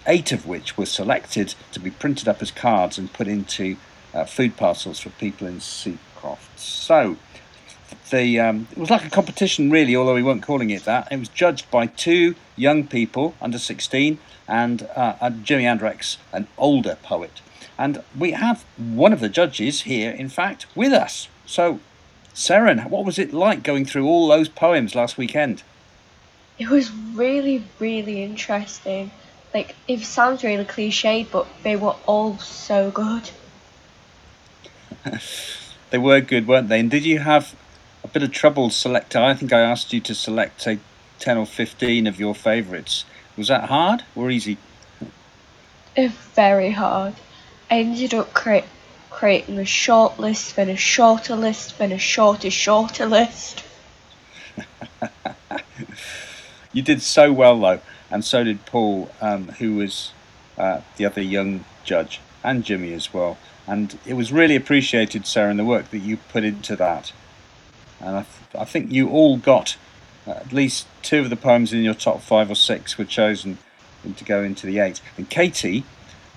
[0.08, 3.78] eight of which were selected to be printed up as cards and put into
[4.14, 6.58] uh, food parcels for people in Seacroft.
[6.58, 7.18] So
[8.10, 11.08] the um, it was like a competition, really, although we weren't calling it that.
[11.12, 16.98] It was judged by two young people under 16 and uh, Jimmy Andrex, an older
[17.04, 17.42] poet.
[17.78, 21.30] And we have one of the judges here, in fact, with us.
[21.46, 21.80] So,
[22.34, 25.64] Seren, what was it like going through all those poems last weekend?
[26.58, 29.12] It was really, really interesting.
[29.54, 33.30] Like, it sounds really cliched, but they were all so good.
[35.92, 36.80] They were good, weren't they?
[36.80, 37.56] And did you have
[38.04, 39.22] a bit of trouble selecting?
[39.22, 40.78] I think I asked you to select, say,
[41.18, 43.06] 10 or 15 of your favourites.
[43.36, 44.58] Was that hard or easy?
[45.96, 47.16] It's very hard.
[47.72, 48.68] I ended up cre-
[49.10, 53.64] creating a short list, then a shorter list, then a shorter, shorter list.
[56.72, 57.80] You did so well, though,
[58.12, 60.14] and so did Paul, um, who was
[60.58, 63.38] uh, the other young judge, and Jimmy as well.
[63.68, 67.14] And it was really appreciated, Sarah, in the work that you put into that.
[68.00, 69.78] And I, th- I think you all got
[70.26, 73.58] uh, at least two of the poems in your top five or six were chosen
[74.16, 75.02] to go into the eight.
[75.18, 75.84] And Katie,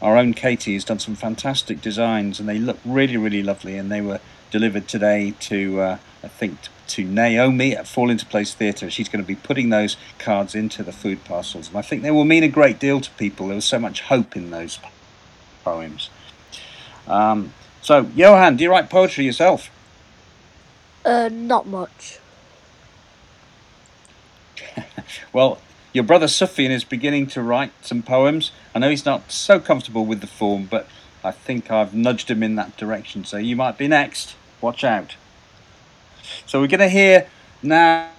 [0.02, 3.78] our own Katie, has done some fantastic designs, and they look really, really lovely.
[3.78, 4.20] And they were
[4.50, 6.58] delivered today to, uh, I think,
[6.88, 8.90] to Naomi at Fall Into Place Theatre.
[8.90, 12.10] She's going to be putting those cards into the food parcels, and I think they
[12.10, 13.48] will mean a great deal to people.
[13.48, 14.78] There was so much hope in those
[15.64, 16.10] poems.
[17.06, 19.70] Um, so, Johan, do you write poetry yourself?
[21.04, 22.18] Uh, not much.
[25.32, 25.58] Well,
[25.92, 28.52] your brother Sufian is beginning to write some poems.
[28.74, 30.86] I know he's not so comfortable with the form, but
[31.24, 33.24] I think I've nudged him in that direction.
[33.24, 34.34] So you might be next.
[34.60, 35.16] Watch out.
[36.46, 37.26] So we're going to hear
[37.62, 38.10] now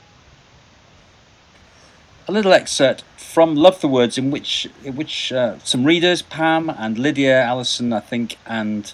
[2.28, 6.70] a little excerpt from Love the Words, in which in which uh, some readers, Pam
[6.70, 8.94] and Lydia, Allison, I think, and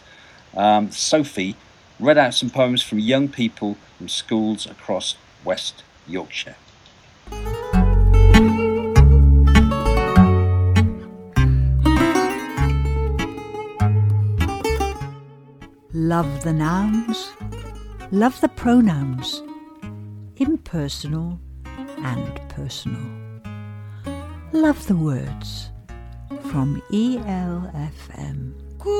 [0.56, 1.56] um, Sophie,
[2.00, 6.56] read out some poems from young people from schools across West Yorkshire.
[15.92, 17.34] Love the nouns
[18.12, 19.44] love the pronouns,
[20.38, 21.40] impersonal
[22.04, 23.06] and personal.
[24.52, 25.70] Love the words
[26.50, 28.54] from E ELFM.
[28.80, 28.96] Quando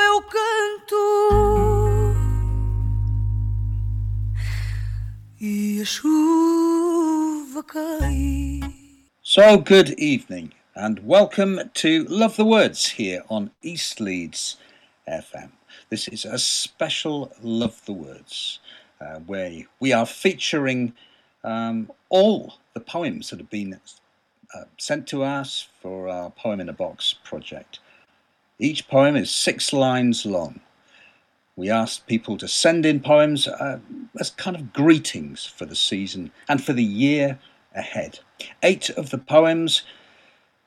[0.00, 2.16] eu canto
[5.38, 8.60] e a chuva cai.
[9.22, 14.56] So, good evening and welcome to Love the Words here on East Leeds
[15.08, 15.50] FM.
[15.90, 18.60] This is a special Love the Words
[19.00, 20.92] uh, where we are featuring
[21.44, 23.78] um, all the poems that have been
[24.54, 27.78] uh, sent to us for our Poem in a Box project.
[28.58, 30.60] Each poem is six lines long.
[31.56, 33.78] We asked people to send in poems uh,
[34.18, 37.38] as kind of greetings for the season and for the year
[37.74, 38.18] ahead.
[38.62, 39.82] Eight of the poems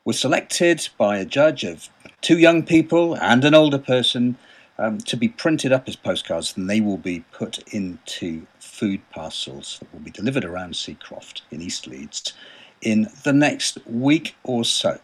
[0.04, 1.88] were selected by a judge of
[2.20, 4.36] two young people and an older person
[4.78, 9.78] um, to be printed up as postcards, and they will be put into food parcels
[9.78, 12.32] that will be delivered around Seacroft in East Leeds
[12.80, 14.98] in the next week or so.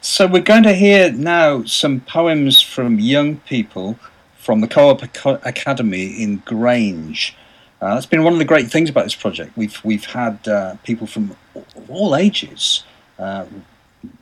[0.00, 3.98] So, we're going to hear now some poems from young people
[4.38, 5.02] from the Co op
[5.44, 7.36] Academy in Grange.
[7.82, 9.54] Uh, that's been one of the great things about this project.
[9.58, 11.36] We've, we've had uh, people from
[11.88, 12.82] all ages
[13.18, 13.44] uh,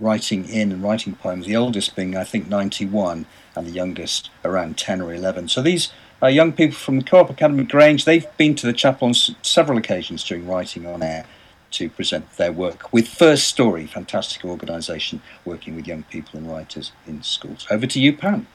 [0.01, 4.77] writing in and writing poems, the oldest being, I think, 91, and the youngest around
[4.79, 5.49] 10 or 11.
[5.49, 8.05] So these are young people from the Co op Academy Grange.
[8.05, 11.27] They've been to the chapel on s- several occasions during writing on air
[11.73, 16.93] to present their work with First Story, fantastic organisation working with young people and writers
[17.07, 17.67] in schools.
[17.71, 18.47] Over to you, Pam.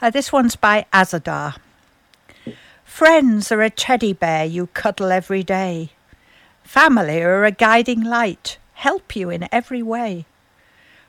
[0.00, 1.56] Uh, this one's by Azadar.
[2.84, 5.90] Friends are a teddy bear you cuddle every day.
[6.62, 10.24] Family are a guiding light, help you in every way.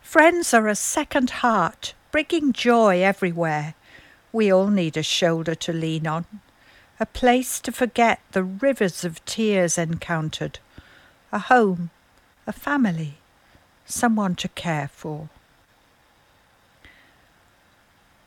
[0.02, 3.76] Friends are a second heart, bringing joy everywhere.
[4.32, 6.26] We all need a shoulder to lean on,
[7.00, 10.58] a place to forget the rivers of tears encountered,
[11.32, 11.92] a home,
[12.48, 13.20] a family,
[13.86, 15.30] someone to care for.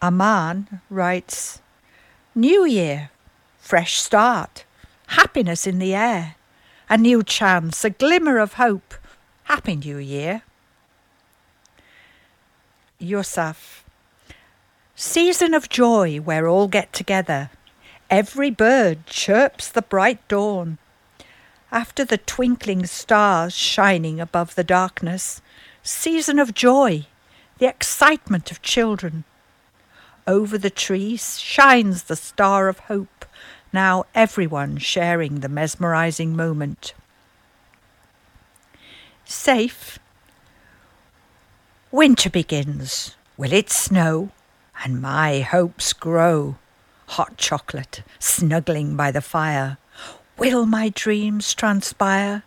[0.00, 1.60] Aman writes
[2.32, 3.10] New Year,
[3.58, 4.64] fresh start,
[5.08, 6.36] happiness in the air,
[6.88, 8.94] a new chance, a glimmer of hope.
[9.54, 10.40] Happy New Year.
[12.98, 13.84] Yusuf.
[14.94, 17.50] Season of joy where all get together.
[18.08, 20.78] Every bird chirps the bright dawn.
[21.70, 25.42] After the twinkling stars shining above the darkness,
[25.82, 27.04] season of joy,
[27.58, 29.24] the excitement of children.
[30.26, 33.26] Over the trees shines the star of hope,
[33.70, 36.94] now everyone sharing the mesmerizing moment.
[39.32, 39.98] Safe.
[41.90, 43.16] Winter begins.
[43.38, 44.30] Will it snow?
[44.84, 46.56] And my hopes grow.
[47.06, 49.78] Hot chocolate, snuggling by the fire.
[50.36, 52.44] Will my dreams transpire?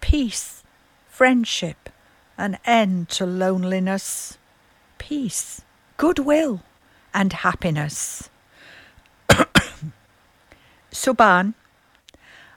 [0.00, 0.62] Peace,
[1.08, 1.90] friendship,
[2.38, 4.38] an end to loneliness.
[4.98, 5.62] Peace,
[5.96, 6.62] goodwill,
[7.12, 8.30] and happiness.
[10.92, 11.54] Suban,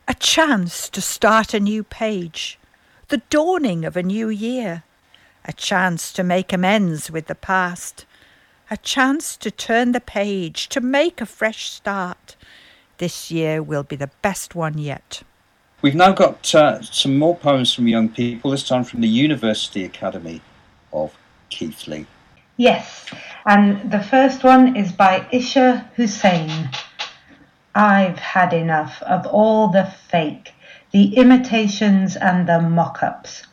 [0.08, 2.60] a chance to start a new page,
[3.08, 4.84] the dawning of a new year,
[5.46, 8.06] a chance to make amends with the past,
[8.72, 12.36] a chance to turn the page, to make a fresh start.
[12.98, 15.22] This year will be the best one yet.
[15.82, 19.84] We've now got uh, some more poems from young people, this time from the University
[19.84, 20.42] Academy
[20.92, 21.16] of
[21.50, 22.08] Keighley.
[22.58, 23.06] Yes,
[23.46, 26.70] and the first one is by Isha Hussein.
[27.76, 30.55] I've had enough of all the fake,
[30.96, 33.44] the imitations and the mock ups.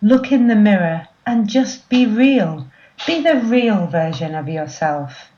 [0.00, 2.68] Look in the mirror and just be real.
[3.04, 5.32] Be the real version of yourself.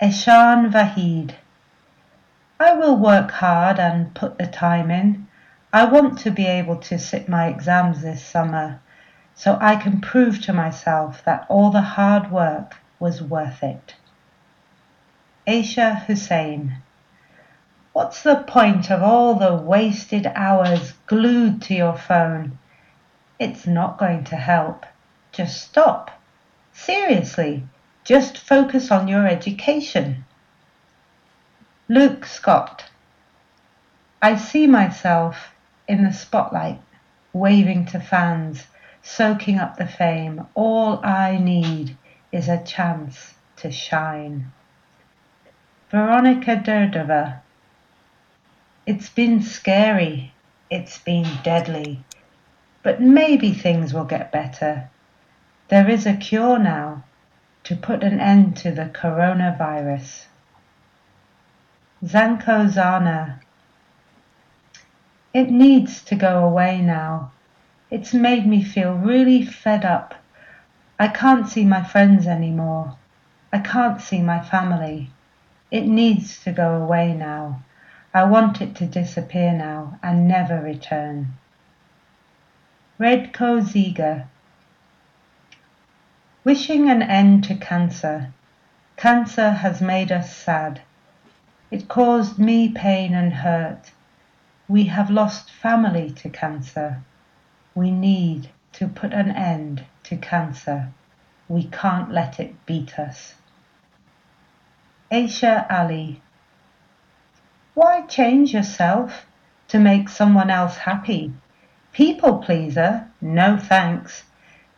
[0.00, 1.34] Eshan Vahid.
[2.58, 5.28] I will work hard and put the time in.
[5.74, 8.80] I want to be able to sit my exams this summer
[9.34, 13.94] so I can prove to myself that all the hard work was worth it.
[15.46, 16.76] Aisha Hussein.
[17.92, 22.56] What's the point of all the wasted hours glued to your phone?
[23.40, 24.86] It's not going to help.
[25.32, 26.10] Just stop.
[26.72, 27.64] Seriously,
[28.04, 30.24] just focus on your education.
[31.88, 32.84] Luke Scott.
[34.22, 35.52] I see myself
[35.88, 36.80] in the spotlight,
[37.32, 38.66] waving to fans,
[39.02, 40.46] soaking up the fame.
[40.54, 41.96] All I need
[42.30, 44.52] is a chance to shine.
[45.90, 47.40] Veronica Durdova.
[48.92, 50.32] It's been scary,
[50.68, 52.02] it's been deadly,
[52.82, 54.90] but maybe things will get better.
[55.68, 57.04] There is a cure now
[57.62, 60.24] to put an end to the coronavirus.
[62.04, 63.38] Zanko Zana.
[65.32, 67.30] It needs to go away now.
[67.92, 70.16] It's made me feel really fed up.
[70.98, 72.96] I can't see my friends anymore.
[73.52, 75.12] I can't see my family.
[75.70, 77.62] It needs to go away now.
[78.12, 81.34] I want it to disappear now and never return.
[82.98, 84.26] Redko Ziga.
[86.42, 88.32] Wishing an end to cancer.
[88.96, 90.80] Cancer has made us sad.
[91.70, 93.92] It caused me pain and hurt.
[94.66, 97.02] We have lost family to cancer.
[97.76, 100.88] We need to put an end to cancer.
[101.48, 103.34] We can't let it beat us.
[105.12, 106.20] Aisha Ali.
[107.74, 109.26] Why change yourself
[109.68, 111.32] to make someone else happy?
[111.92, 113.08] People pleaser?
[113.20, 114.24] No thanks.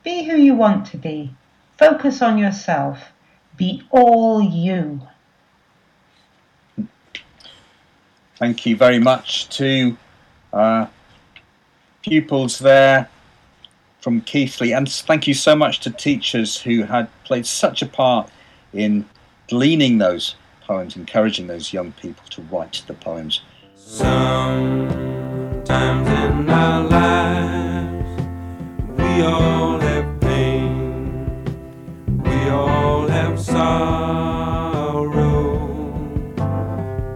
[0.04, 1.34] Be who you want to be.
[1.78, 3.12] Focus on yourself.
[3.56, 5.00] Be all you.
[8.36, 9.96] Thank you very much to
[10.52, 10.86] uh,
[12.02, 13.08] pupils there
[14.00, 18.28] from Keighley, and thank you so much to teachers who had played such a part
[18.72, 19.08] in
[19.48, 20.34] gleaning those
[20.72, 23.42] poems, encouraging those young people to write the poems.
[23.74, 24.88] Sometimes
[26.08, 28.22] in our lives,
[28.96, 31.44] we all have pain,
[32.22, 33.82] we all have sorrow.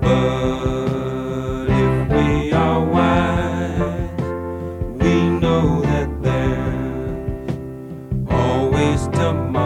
[0.03, 4.21] But if we are wise,
[5.01, 7.51] we know that there's
[8.31, 9.57] always tomorrow.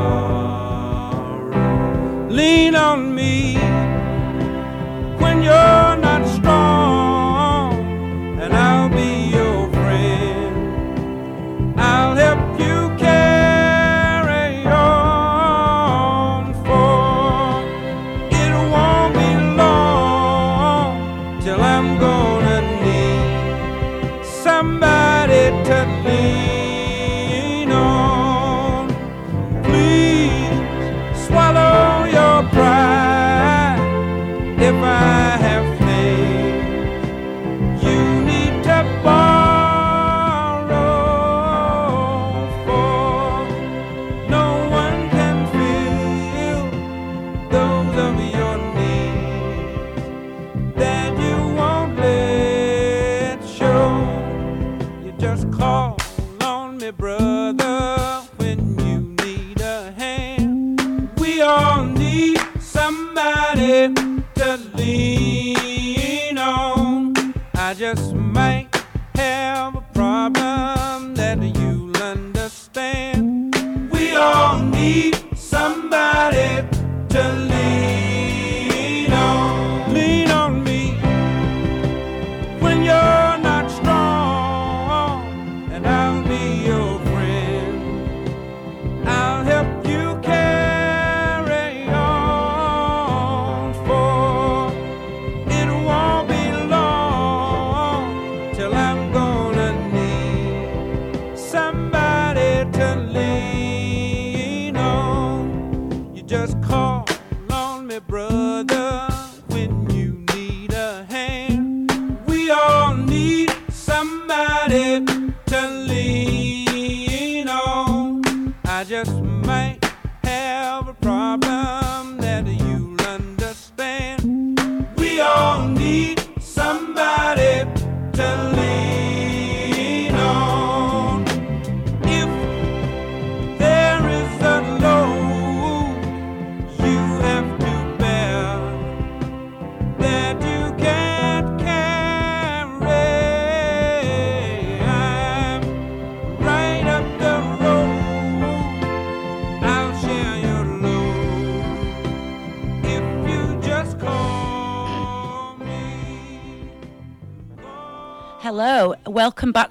[2.29, 3.50] Lean on me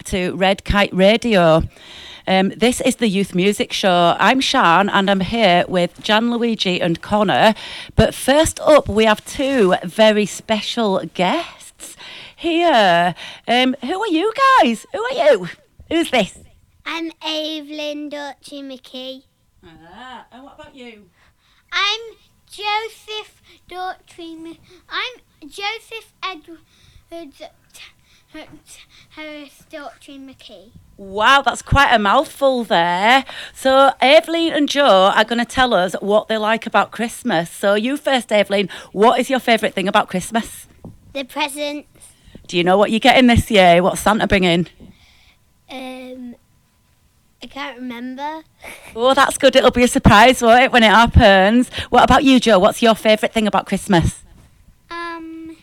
[0.09, 1.61] to Red Kite Radio.
[2.25, 4.15] Um, this is the Youth Music Show.
[4.17, 7.53] I'm Shan and I'm here with Jan Luigi and Connor.
[7.95, 11.95] But first up, we have two very special guests
[12.35, 13.13] here.
[13.47, 14.87] Um, who are you guys?
[14.91, 15.47] Who are you?
[15.89, 16.39] Who's this?
[16.87, 19.25] I'm Evelyn Daughtry McKee.
[19.63, 21.05] Ah, and what about you?
[21.71, 21.99] I'm
[22.49, 24.57] Joseph Daughtry.
[24.89, 26.63] I'm Joseph Edwards
[27.73, 27.85] T-
[28.33, 28.45] T-
[29.09, 30.71] Harris Daughtry McKee.
[30.97, 33.25] Wow, that's quite a mouthful there.
[33.53, 37.49] So, Evelyn and Joe are going to tell us what they like about Christmas.
[37.49, 40.67] So, you first, Evelyn, what is your favourite thing about Christmas?
[41.13, 41.87] The presents.
[42.47, 43.81] Do you know what you're getting this year?
[43.81, 44.67] What's Santa bringing?
[45.69, 46.35] Um,
[47.41, 48.43] I can't remember.
[48.95, 49.55] Oh, that's good.
[49.55, 51.69] It'll be a surprise, won't it, when it happens?
[51.89, 52.57] What about you, Joe?
[52.57, 54.23] What's your favourite thing about Christmas?
[54.89, 55.55] Um,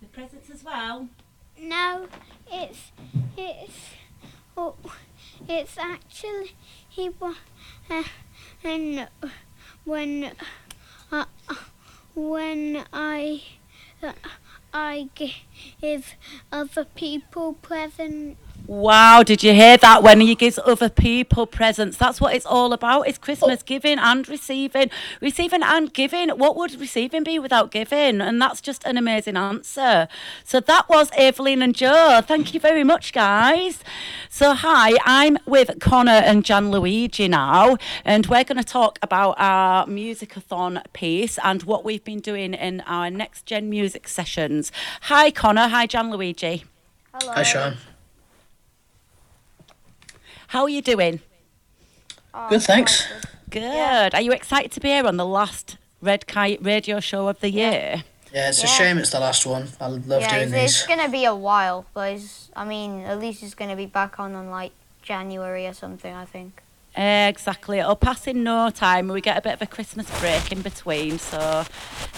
[0.00, 1.08] The presents as well.
[1.68, 2.06] No,
[2.50, 2.92] it's
[3.36, 3.78] it's
[4.56, 4.74] oh,
[5.48, 6.52] it's actually
[6.88, 7.34] he wa-
[7.90, 8.02] uh,
[8.62, 9.08] and
[9.84, 10.32] when
[11.12, 11.24] uh,
[12.14, 13.42] when I
[14.02, 14.12] uh,
[14.72, 16.14] I give
[16.52, 18.38] other people presents.
[18.66, 20.02] Wow, did you hear that?
[20.02, 23.06] When he gives other people presents, that's what it's all about.
[23.06, 24.88] It's Christmas giving and receiving,
[25.20, 26.30] receiving and giving.
[26.30, 28.22] What would receiving be without giving?
[28.22, 30.08] And that's just an amazing answer.
[30.44, 32.22] So that was Evelyn and Joe.
[32.24, 33.80] Thank you very much, guys.
[34.30, 39.34] So hi, I'm with Connor and Jan Luigi now, and we're going to talk about
[39.36, 44.72] our musicathon piece and what we've been doing in our next gen music sessions.
[45.02, 45.68] Hi, Connor.
[45.68, 46.64] Hi, Jan Luigi.
[47.12, 47.76] Hi, Sean.
[50.54, 51.18] How are you doing?
[52.32, 53.08] Oh, good, thanks.
[53.50, 54.14] Good.
[54.14, 57.50] Are you excited to be here on the last Red Kite radio show of the
[57.50, 58.04] year?
[58.32, 59.66] Yeah, it's a shame it's the last one.
[59.80, 60.76] I love yeah, doing it's, these.
[60.76, 64.20] it's gonna be a while, but it's, I mean, at least it's gonna be back
[64.20, 64.70] on on like
[65.02, 66.14] January or something.
[66.14, 66.62] I think.
[66.94, 67.80] Exactly.
[67.80, 69.08] It'll pass in no time.
[69.08, 71.64] We get a bit of a Christmas break in between, so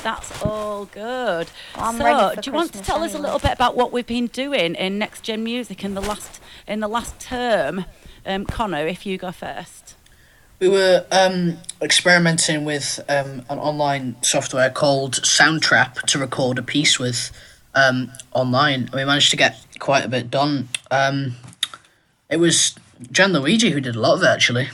[0.02, 1.48] that's all good.
[1.74, 3.76] I'm so, ready for do you want to Christmas tell us a little bit about
[3.76, 7.86] what we've been doing in Next Gen Music in the last in the last term?
[8.26, 9.94] Um, Connor, if you go first.
[10.58, 16.98] We were um, experimenting with um, an online software called Soundtrap to record a piece
[16.98, 17.30] with
[17.74, 18.88] um, online.
[18.92, 20.68] We managed to get quite a bit done.
[20.90, 21.36] Um,
[22.30, 22.74] it was
[23.12, 24.68] Jan Luigi who did a lot of it actually.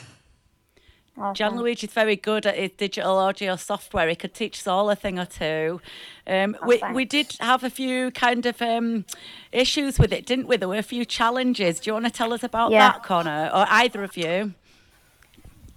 [1.35, 4.09] John Luigi's very good at his digital audio software.
[4.09, 5.81] He could teach us all a thing or two.
[6.27, 9.05] Um, we, we did have a few kind of um,
[9.51, 10.57] issues with it, didn't we?
[10.57, 11.81] There were a few challenges.
[11.81, 12.93] Do you want to tell us about Yeah.
[12.93, 14.55] that, Connor, or either of you?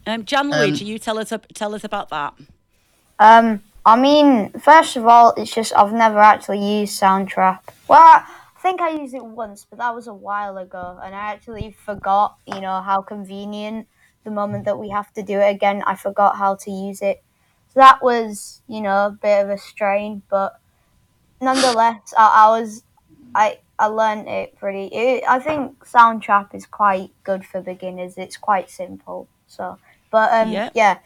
[0.08, 2.34] Um, John Um, Luigi, you tell us tell us about that.
[3.20, 7.60] Um, I mean, first of all, it's just I've never actually used Soundtrap.
[7.88, 8.24] Well, I
[8.62, 12.38] think I used it once, but that was a while ago, and I actually forgot,
[12.46, 13.88] you know, how convenient
[14.24, 15.84] the moment that we have to do it again.
[15.88, 17.35] I forgot how to use it, so
[17.76, 20.60] that was, you know, a bit of a strain, but
[21.42, 22.84] nonetheless, I, I was,
[23.34, 23.60] I.
[23.78, 24.86] I learned it pretty.
[24.86, 28.14] It, I think Soundtrap is quite good for beginners.
[28.18, 29.28] It's quite simple.
[29.48, 29.78] So,
[30.10, 30.70] but um, Yeah.
[30.74, 31.00] yeah,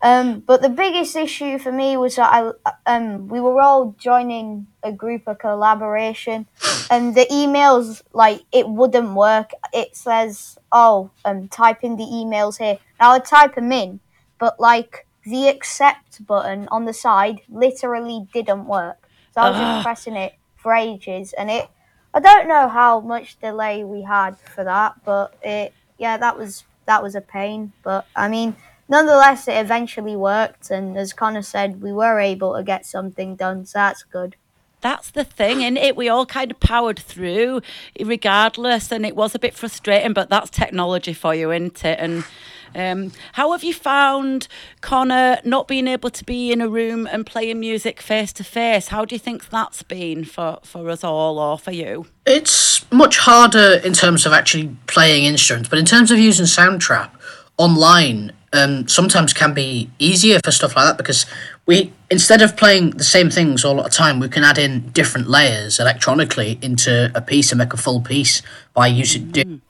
[0.00, 2.52] um, but the biggest issue for me was that I,
[2.86, 6.46] um, we were all joining a group of collaboration,
[6.90, 9.50] and the emails like it wouldn't work.
[9.74, 14.00] It says, "Oh, um, type in the emails here." Now I type them in,
[14.38, 19.08] but like the accept button on the side literally didn't work.
[19.34, 19.72] So I was Ah.
[19.72, 21.68] just pressing it for ages, and it.
[22.14, 25.72] I don't know how much delay we had for that, but it.
[25.98, 27.72] Yeah, that was that was a pain.
[27.82, 28.56] But I mean,
[28.88, 33.64] nonetheless, it eventually worked, and as Connor said, we were able to get something done,
[33.64, 34.36] so that's good.
[34.82, 35.96] That's the thing, is it?
[35.96, 37.62] We all kind of powered through,
[38.00, 41.98] regardless, and it was a bit frustrating, but that's technology for you, isn't it?
[42.00, 42.24] And
[42.74, 44.48] um, how have you found
[44.80, 48.88] Connor not being able to be in a room and playing music face to face?
[48.88, 52.06] How do you think that's been for for us all, or for you?
[52.26, 57.10] It's much harder in terms of actually playing instruments, but in terms of using Soundtrap
[57.62, 61.24] online, um, sometimes can be easier for stuff like that because
[61.66, 64.88] we instead of playing the same things all at a time, we can add in
[64.90, 68.42] different layers electronically into a piece and make a full piece
[68.74, 69.62] by using doing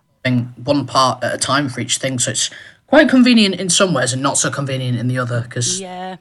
[0.64, 2.18] one part at a time for each thing.
[2.18, 2.51] So it's
[2.86, 6.16] quite convenient in some ways and not so convenient in the other because Yeah.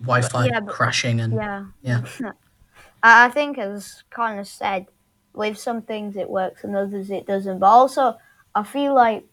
[0.00, 1.64] Wi-Fi Yeah, but- crashing and Yeah.
[1.82, 2.00] yeah.
[3.02, 4.86] I I think, as Connor said,
[5.34, 7.58] with some things it works and others it doesn't.
[7.58, 8.16] But also,
[8.54, 9.24] I feel like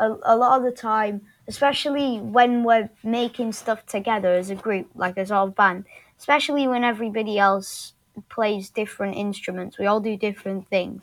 [0.00, 4.88] a, a lot of the time, especially when we're making stuff together as a group,
[4.94, 5.84] like as our band,
[6.18, 7.92] especially when everybody else
[8.28, 11.02] plays different instruments, we all do different things.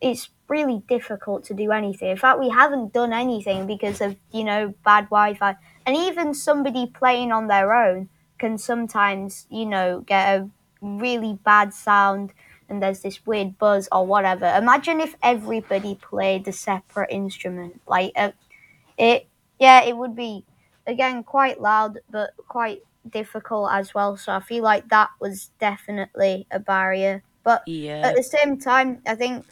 [0.00, 2.10] It's really difficult to do anything.
[2.10, 6.86] In fact, we haven't done anything because of you know bad Wi-Fi, and even somebody
[6.86, 8.08] playing on their own
[8.38, 10.48] can sometimes you know get a
[10.80, 12.32] really bad sound
[12.70, 14.46] and there's this weird buzz or whatever.
[14.46, 17.82] Imagine if everybody played a separate instrument.
[17.88, 18.32] Like uh,
[18.98, 20.44] it, yeah, it would be
[20.86, 24.16] again quite loud, but quite difficult as well.
[24.16, 27.22] So I feel like that was definitely a barrier.
[27.44, 28.02] But Yeah.
[28.04, 29.46] at the same time, I think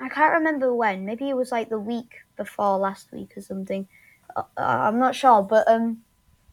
[0.00, 1.04] I can't remember when.
[1.04, 3.88] Maybe it was like the week before last week or something.
[4.34, 6.02] Uh, I'm not sure, but um,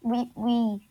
[0.02, 0.88] we we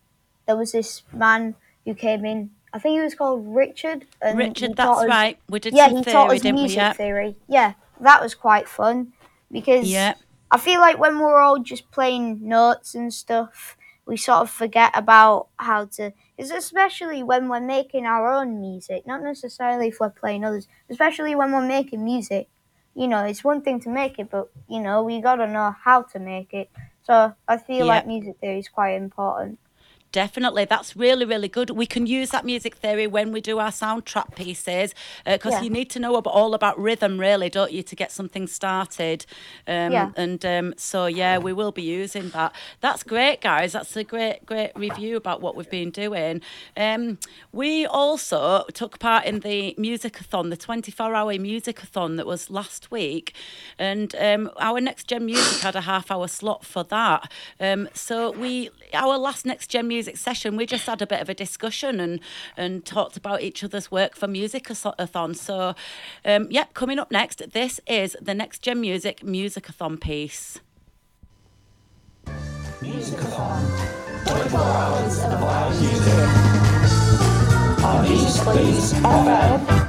[0.46, 2.50] there was this man who came in.
[2.72, 4.06] I think he was called Richard.
[4.20, 5.38] And Richard, that's us- right.
[5.48, 6.62] We did yeah, some he taught theory, us didn't we?
[6.62, 6.92] music Yeah.
[6.92, 7.36] theory.
[7.48, 9.12] Yeah, that was quite fun
[9.50, 10.14] because Yeah.
[10.50, 14.90] I feel like when we're all just playing notes and stuff, we sort of forget
[14.94, 16.12] about how to.
[16.38, 20.66] It's especially when we're making our own music, not necessarily if we're playing others.
[20.88, 22.48] Especially when we're making music,
[22.94, 26.02] you know, it's one thing to make it, but you know, we gotta know how
[26.02, 26.70] to make it.
[27.02, 27.94] So I feel Yeah.
[27.94, 29.58] like music theory is quite important.
[30.10, 31.68] Definitely, that's really, really good.
[31.68, 34.94] We can use that music theory when we do our Soundtrap pieces
[35.26, 35.62] because Yeah.
[35.62, 39.26] you need to know about, all about rhythm, really, don't you, to get something started.
[39.66, 40.10] Um, Yeah.
[40.16, 42.54] And um, so, yeah, we will be using that.
[42.80, 43.72] That's great, guys.
[43.72, 46.40] That's a great, great review about what we've been doing.
[46.74, 47.18] Um,
[47.52, 53.34] we also took part in the musicathon, the 24 hour musicathon that was last week.
[53.78, 57.30] And um, our Next Gen Music had a half hour slot for that.
[57.60, 61.28] Um, so we, our last Next Gen Music session, we just had a bit of
[61.28, 62.20] a discussion and,
[62.56, 65.36] and talked about each other's work for musicathon.
[65.36, 65.74] So,
[66.24, 70.60] um, yeah, coming up next, this is the Next Gen Music musicathon piece.
[72.80, 73.98] Musicathon.
[74.26, 76.58] 24 hours of live music.
[77.84, 79.88] On Leeds FM.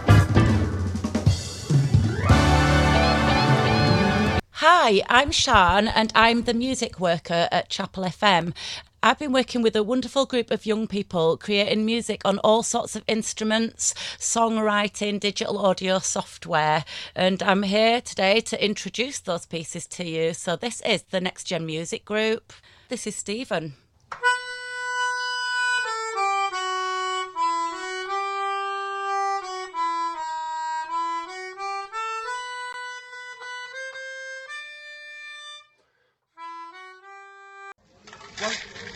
[4.61, 8.53] Hi, I'm Shan and I'm the music worker at Chapel FM.
[9.01, 12.97] I've been working with a wonderful group of young people creating music on all sorts
[12.97, 16.83] of instruments, songwriting, digital audio software,
[17.15, 20.33] and I'm here today to introduce those pieces to you.
[20.33, 22.51] So, this is the Next Gen Music Group.
[22.89, 23.75] This is Stephen.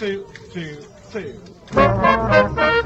[0.03, 2.82] Two, two, two.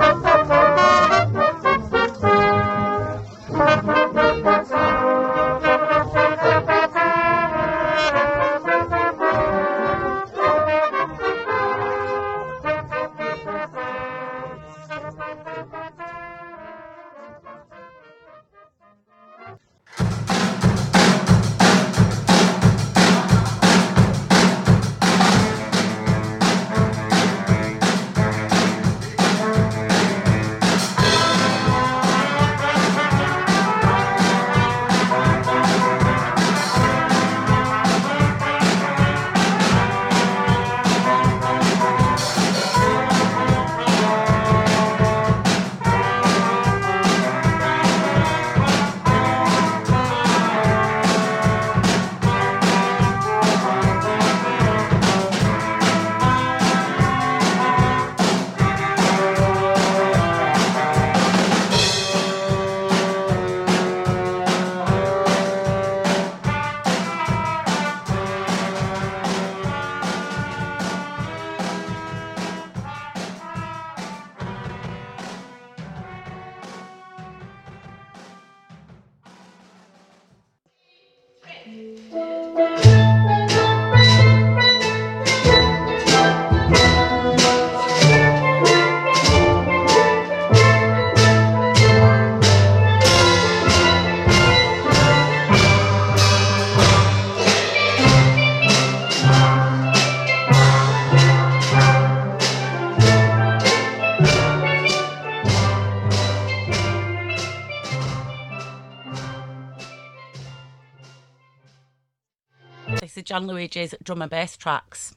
[113.18, 115.17] This is Gianluigi's drum and bass tracks.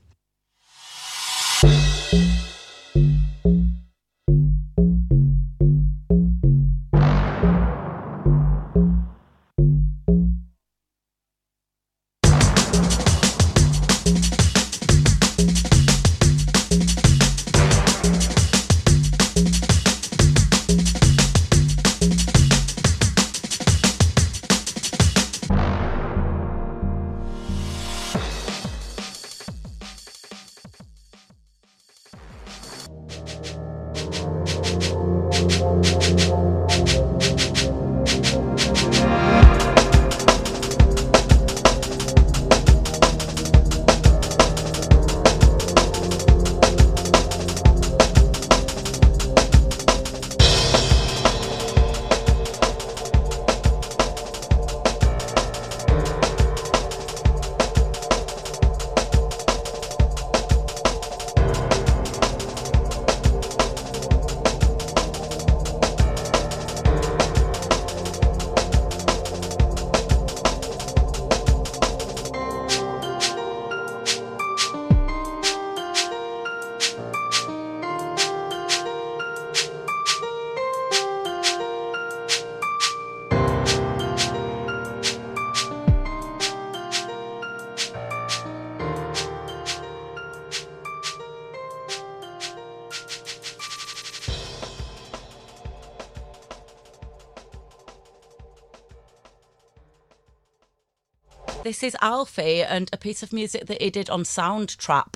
[101.81, 105.15] This is Alfie and a piece of music that he did on Soundtrap.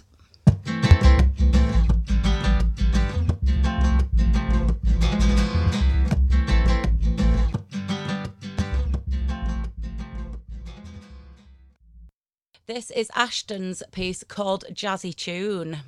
[12.65, 15.81] This is Ashton's piece called Jazzy Tune.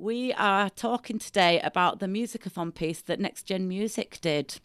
[0.00, 4.58] We are talking today about the musicathon piece that Next Gen Music did.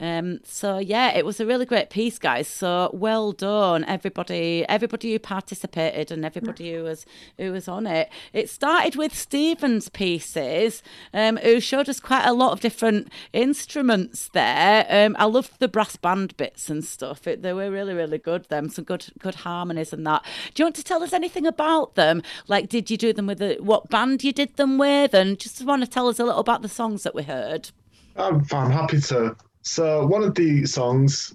[0.00, 2.46] Um, so yeah, it was a really great piece, guys.
[2.46, 7.04] So well done, everybody, everybody who participated and everybody who was
[7.36, 8.08] who was on it.
[8.32, 10.82] It started with Stephen's pieces,
[11.12, 14.86] um, who showed us quite a lot of different instruments there.
[14.88, 17.26] Um, I loved the brass band bits and stuff.
[17.26, 18.44] It, they were really, really good.
[18.44, 20.24] Them some good, good harmonies and that.
[20.54, 22.22] Do you want to tell us anything about them?
[22.46, 25.82] Like, did you do them with what band you did them with, and just want
[25.82, 27.70] to tell us a little about the songs that we heard?
[28.16, 29.36] I'm, I'm happy to.
[29.62, 31.34] So one of the songs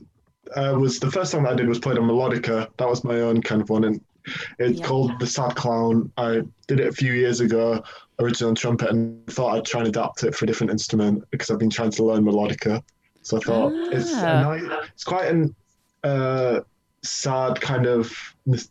[0.55, 2.67] uh, was the first song that I did was played on melodica.
[2.77, 4.01] That was my own kind of one, and
[4.59, 4.85] it's Yeah.
[4.85, 7.83] called "The Sad Clown." I did it a few years ago,
[8.19, 11.49] originally on trumpet, and thought I'd try and adapt it for a different instrument because
[11.49, 12.83] I've been trying to learn melodica.
[13.21, 14.41] So I thought it's Ah.
[14.41, 14.63] nice,
[14.93, 15.55] it's quite an
[16.03, 16.61] uh,
[17.03, 18.11] sad kind of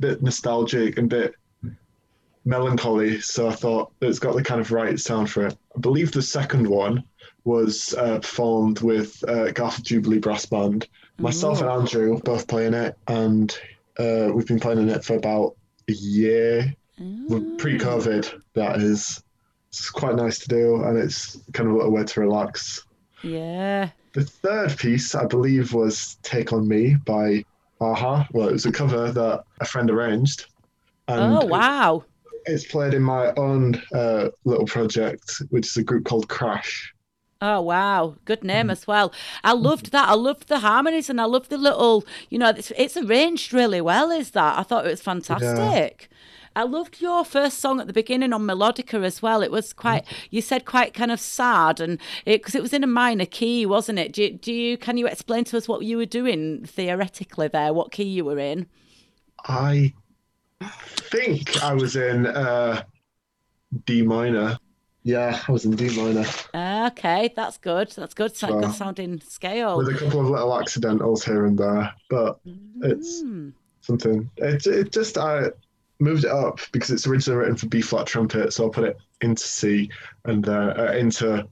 [0.01, 1.35] bit nostalgic and bit
[2.45, 3.21] melancholy.
[3.21, 5.57] So I thought it's got the kind of right sound for it.
[5.77, 7.05] I believe the second one
[7.45, 10.89] was uh, performed with uh, Garth Jubilee Brass Band.
[11.19, 13.57] Myself and Andrew both playing it, and
[13.99, 15.57] uh, we've been playing it for about
[15.89, 16.75] a year,
[17.59, 18.41] pre-COVID.
[18.55, 19.23] That is,
[19.69, 22.85] it's quite nice to do, and it's kind of a little way to relax.
[23.23, 23.91] Yeah.
[24.15, 27.45] The third piece, I believe, was "Take on Me" by
[27.81, 28.27] a-ha.
[28.33, 30.47] Well, it was a cover that a friend arranged.
[31.09, 32.05] and oh wow.
[32.47, 36.93] It's played in my own uh, little project, which is a group called Crash.
[37.45, 38.73] Oh wow, good name Mm.
[38.73, 39.13] as well.
[39.43, 40.09] I loved that.
[40.09, 43.81] I loved the harmonies and I loved the little, you know, it's, it's arranged really
[43.81, 44.13] well.
[44.13, 44.59] Is that?
[44.59, 46.09] I thought it was fantastic.
[46.55, 49.43] I loved your first song at the beginning on melodica as well.
[49.43, 52.87] It was quite, you said quite kind of sad, and because it, was in a
[52.87, 54.13] minor key, wasn't it?
[54.13, 57.73] Do, you- do you can you explain to us what you were doing theoretically there?
[57.73, 58.67] What key you were in?
[59.47, 59.95] I
[60.61, 62.83] think I was in uh,
[63.87, 64.59] D minor.
[65.05, 66.25] Yeah, I was in D minor
[66.87, 67.91] Okay, that's good.
[67.91, 68.31] That's good.
[68.31, 69.77] It's a Well, good sounding scale.
[69.77, 72.39] with a couple of little accidentals here and there, but
[72.83, 73.53] it's Mm.
[73.81, 74.31] something.
[74.37, 75.51] It, it just I
[75.99, 78.97] moved it up because it's originally written for B flat trumpet, so I put it
[79.23, 79.91] into C
[80.25, 81.49] and then uh, into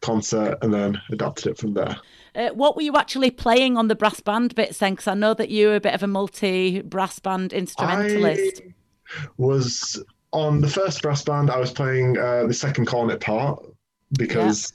[0.00, 1.96] concert and then adapted it from there.
[2.34, 4.92] Uh, what were you actually playing on the brass band bits then?
[4.92, 8.62] Because I know that you were a bit of a multi brass band instrumentalist.
[8.64, 10.02] I was
[10.32, 11.50] on the first brass band.
[11.50, 13.64] I was playing uh, the second cornet part
[14.12, 14.72] because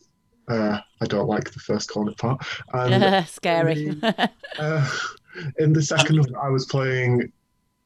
[0.47, 2.43] uh, I don't like the first cornet part.
[2.74, 3.97] And Scary.
[4.60, 4.89] uh,
[5.60, 7.32] in the second one, I was playing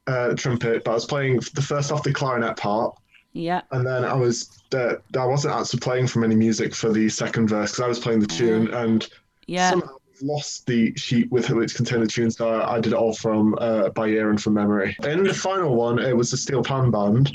[0.06, 2.94] uh, trumpet, but I was playing the first off the clarinet part.
[3.32, 3.62] yeah.
[3.70, 7.48] And then I was uh, I wasn't actually playing from any music for the second
[7.48, 9.06] verse because I was playing the tune and
[9.46, 9.70] Yeah.
[9.70, 13.56] somehow lost the sheet with which contained the tune, so I did it all from
[13.60, 14.96] uh, by ear and from memory.
[15.02, 17.30] And the final one, it was the Steel Pan Band,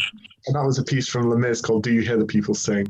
[0.48, 2.88] and that was a piece from Les Mis called "Do You Hear the People Sing."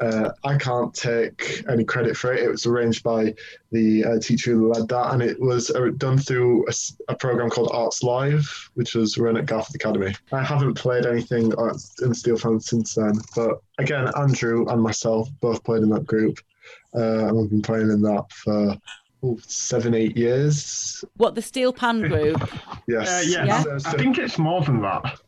[0.00, 2.42] Uh, I can't take any credit for it.
[2.42, 3.34] It was arranged by
[3.70, 6.66] the uh, teacher who led that, and it was uh, done through
[7.08, 10.12] a program called Arts Live, which was run at Garforth Academy.
[10.32, 11.52] I haven't played anything
[12.02, 16.38] in Steel Pan since then, but again, Andrew and myself both played in that group,
[16.94, 18.76] uh, and we've been playing in that for
[19.24, 21.04] oh, seven, eight years.
[21.16, 22.36] What the steel pan group?
[22.86, 23.08] Yes.
[23.08, 23.64] Uh, yeah, Yeah.
[23.86, 25.18] I, I think it's more than that.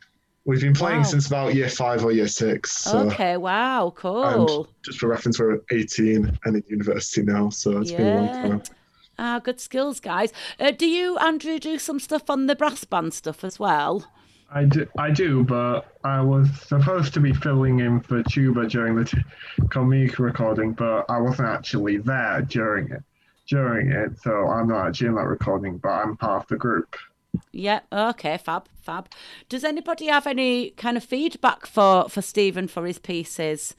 [0.44, 1.02] We've been playing Wow.
[1.04, 2.70] since about year five or year six.
[2.72, 3.36] So, Okay.
[3.38, 3.94] Wow.
[3.96, 4.24] cool.
[4.24, 4.68] and Cool.
[4.84, 8.62] just for reference, we're 18 and in university now, so it's been a long time.
[9.18, 10.32] Ah, good skills, guys.
[10.60, 14.04] Uh, do you, Andrew, do some stuff on the brass band stuff as well?
[14.52, 18.94] I do, I do, but I was supposed to be filling in for tuba during
[18.96, 19.18] the t-
[19.70, 23.02] comic recording, but I wasn't actually there during it.
[23.48, 26.96] During it, so I'm not actually in that recording, but I'm part of the group.
[27.52, 27.80] Yeah.
[27.92, 28.36] Okay.
[28.38, 28.68] Fab.
[28.82, 29.08] Fab.
[29.48, 33.74] Does anybody have any kind of feedback for for Stephen for his pieces?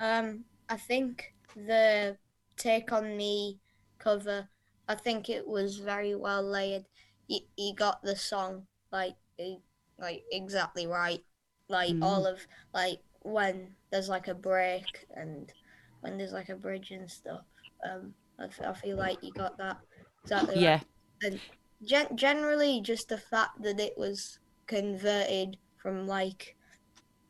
[0.00, 2.16] Um, I think the
[2.56, 3.60] take on me
[3.98, 4.48] cover.
[4.88, 6.84] I think it was very well layered.
[7.28, 9.62] He, he got the song like e-
[9.98, 11.24] like exactly right.
[11.68, 12.02] Like Mm.
[12.02, 15.52] all of like when there's like a break and
[16.00, 17.44] when there's like a bridge and stuff.
[17.88, 19.78] Um, I, f- I feel like you got that
[20.24, 20.56] exactly.
[20.56, 20.62] right.
[20.62, 20.80] Yeah.
[21.22, 21.40] And
[21.84, 26.56] gen- generally, just the fact that it was converted from like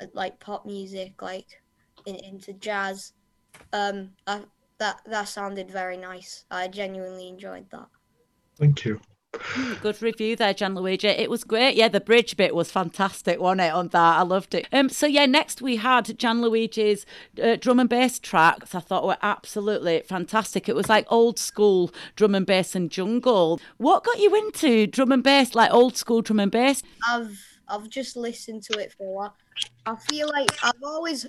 [0.01, 1.49] uh, like pop music like
[2.05, 3.13] in, into jazz.
[3.73, 4.47] Um, I,
[4.79, 6.45] that that sounded very nice.
[6.51, 7.89] I genuinely enjoyed that.
[8.57, 9.01] Thank you.
[9.81, 11.05] Good review there, Gianluigi.
[11.05, 11.75] It was great.
[11.75, 13.73] Yeah, the bridge bit was fantastic, wasn't it?
[13.73, 14.69] On that, I loved it.
[14.73, 17.07] Um, so yeah, next we had Gianluigi's
[17.43, 18.75] uh, drum and bass tracks.
[18.75, 20.69] I thought were absolutely fantastic.
[20.69, 23.61] It was like old school drum and bass and jungle.
[23.79, 26.83] What got you into drum and bass, like old school drum and bass?
[27.09, 29.37] I've I've just listened to it for a while.
[29.87, 31.27] I feel like I've always,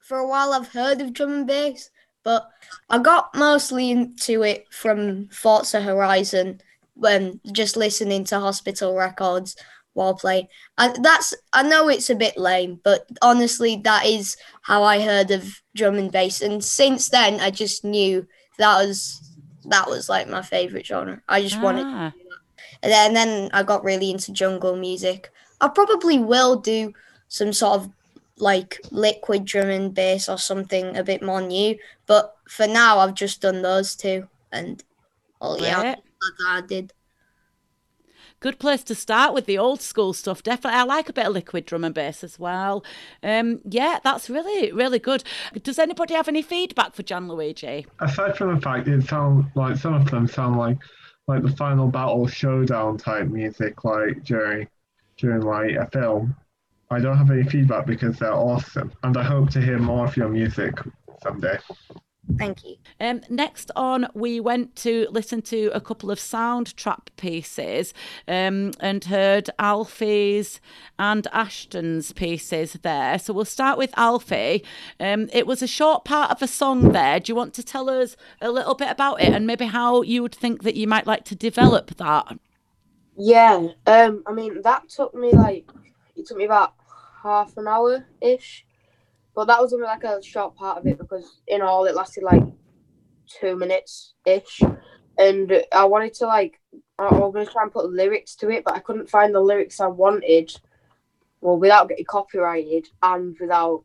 [0.00, 1.90] for a while, I've heard of drum and bass,
[2.24, 2.48] but
[2.88, 6.60] I got mostly into it from Forza Horizon
[6.94, 9.56] when just listening to Hospital Records
[9.94, 10.48] while playing.
[10.78, 15.30] And that's I know it's a bit lame, but honestly, that is how I heard
[15.30, 16.40] of drum and bass.
[16.40, 18.26] And since then, I just knew
[18.58, 19.20] that was
[19.66, 21.20] that was like my favorite genre.
[21.28, 21.86] I just wanted.
[21.86, 22.12] Ah.
[22.82, 25.30] And then, and then I got really into jungle music.
[25.60, 26.92] I probably will do
[27.28, 27.90] some sort of
[28.38, 31.78] like liquid drum and bass or something a bit more new.
[32.06, 34.26] But for now, I've just done those two.
[34.50, 34.82] And
[35.40, 35.96] oh yeah,
[36.36, 36.38] Great.
[36.38, 36.92] that's I did.
[38.40, 40.42] Good place to start with the old school stuff.
[40.42, 42.84] Definitely, I like a bit of liquid drum and bass as well.
[43.22, 45.22] Um, yeah, that's really, really good.
[45.62, 47.86] Does anybody have any feedback for Gianluigi?
[48.00, 50.78] Aside from the fact it sounds like some of them sound like
[51.28, 54.66] like the final battle showdown type music, like during
[55.18, 56.34] during like a film.
[56.90, 60.16] I don't have any feedback because they're awesome, and I hope to hear more of
[60.16, 60.74] your music
[61.22, 61.58] someday.
[62.38, 62.76] Thank you.
[63.00, 67.94] Um, next on, we went to listen to a couple of Soundtrap pieces
[68.26, 70.60] um, and heard Alfie's
[70.98, 73.18] and Ashton's pieces there.
[73.18, 74.64] So we'll start with Alfie.
[74.98, 77.20] Um, it was a short part of a song there.
[77.20, 80.22] Do you want to tell us a little bit about it and maybe how you
[80.22, 82.38] would think that you might like to develop that?
[83.16, 85.70] Yeah, um, I mean that took me like
[86.16, 86.74] it took me about
[87.22, 88.64] half an hour ish,
[89.34, 92.22] but that was only like a short part of it because in all it lasted
[92.22, 92.42] like
[93.26, 94.60] two minutes ish,
[95.18, 96.60] and I wanted to like
[96.98, 99.80] I was gonna try and put lyrics to it, but I couldn't find the lyrics
[99.80, 100.52] I wanted,
[101.40, 103.84] well without getting copyrighted and without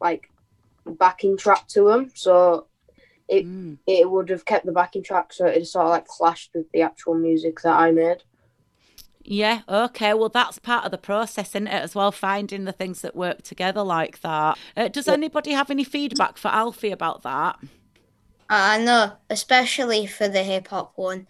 [0.00, 0.30] like
[0.86, 2.66] backing track to them, so
[3.28, 3.78] it mm.
[3.86, 6.82] it would have kept the backing track, so it sort of like clashed with the
[6.82, 8.22] actual music that I made.
[9.22, 10.14] Yeah, okay.
[10.14, 13.42] Well, that's part of the process, isn't it, as well, finding the things that work
[13.42, 14.58] together like that.
[14.76, 17.58] Uh, does anybody have any feedback for Alfie about that?
[18.50, 21.26] I know, especially for the hip hop one.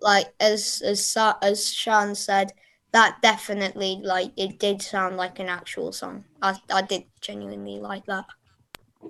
[0.00, 2.52] Like as as as Sean said,
[2.92, 6.24] that definitely like it did sound like an actual song.
[6.42, 8.26] I I did genuinely like that.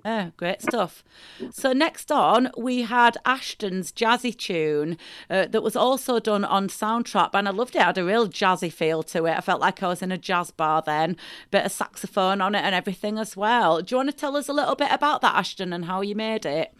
[0.04, 1.04] Oh, great stuff.
[1.50, 4.98] So next on, we had Ashton's jazzy tune
[5.30, 7.80] uh, that was also done on Soundtrap, and I loved it.
[7.80, 9.36] It had a real jazzy feel to it.
[9.36, 11.16] I felt like I was in a jazz bar then.
[11.50, 13.80] Bit of saxophone on it and everything as well.
[13.80, 16.14] Do you want to tell us a little bit about that, Ashton, and how you
[16.14, 16.74] made it?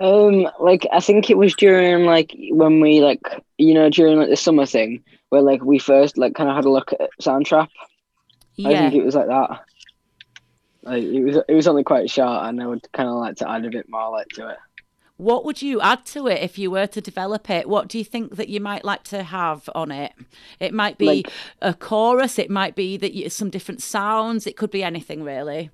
[0.00, 3.20] Um, like I think it was during like when we like
[3.58, 6.64] you know during like the summer thing where like we first like kind of had
[6.64, 7.68] a look at Soundtrap.
[8.64, 9.60] I think it was like that.
[10.84, 13.50] Like it was it was only quite short, and I would kind of like to
[13.50, 14.56] add a bit more like to it.
[15.16, 17.68] What would you add to it if you were to develop it?
[17.68, 20.12] What do you think that you might like to have on it?
[20.58, 21.30] It might be Like-
[21.62, 22.36] a chorus.
[22.38, 24.44] It might be that you, some different sounds.
[24.46, 25.70] It could be anything really.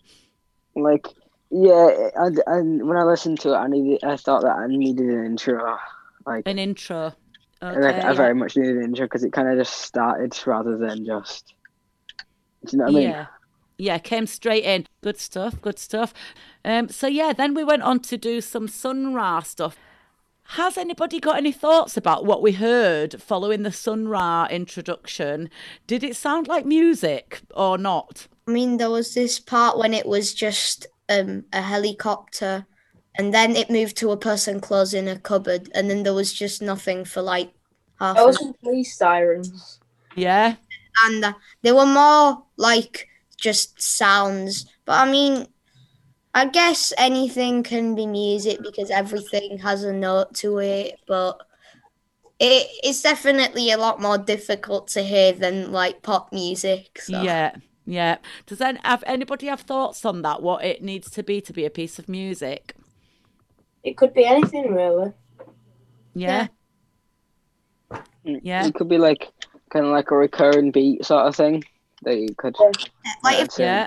[0.76, 1.06] Like
[1.50, 5.06] yeah, I, and when I listened to it, I needed I thought that I needed
[5.08, 5.78] an intro.
[6.26, 7.12] Like An intro.
[7.62, 10.38] and, like, Okay, I very much needed an intro because it kind of just started
[10.46, 11.54] rather than just.
[12.66, 13.08] Do you know what I mean?
[13.08, 13.26] Yeah.
[13.81, 14.86] Yeah, came straight in.
[15.01, 16.12] Good stuff, good stuff.
[16.65, 19.77] Um, so yeah, then we went on to do some Sun Ra stuff.
[20.55, 25.48] Has anybody got any thoughts about what we heard following the Sun Ra introduction?
[25.86, 28.27] Did it sound like music or not?
[28.47, 32.66] I mean, there was this part when it was just um, a helicopter,
[33.16, 36.61] and then it moved to a person closing a cupboard, and then there was just
[36.61, 37.52] nothing for like
[37.98, 38.16] half.
[38.16, 39.81] There was some police sirens.
[40.16, 40.57] Yeah.
[41.07, 41.32] and uh,
[41.62, 43.07] they were more like
[43.40, 44.66] just sounds.
[44.84, 45.46] But I mean,
[46.34, 51.00] I guess anything can be music because everything has a note to it.
[51.08, 51.40] But
[52.38, 57.00] it's definitely a lot more difficult to hear than like pop music.
[57.00, 57.20] So.
[57.20, 57.54] Yeah,
[57.84, 58.18] yeah.
[58.46, 60.42] Does then have anybody have thoughts on that?
[60.42, 62.74] What it needs to be to be a piece of music?
[63.82, 65.12] It could be anything really.
[66.14, 66.48] Yeah.
[68.24, 68.66] Yeah.
[68.66, 69.30] It could be like
[69.70, 71.64] kind of like a recurring beat sort of thing
[72.02, 72.56] that you could.
[73.22, 73.59] Like if.
[73.59, 73.86] Yeah.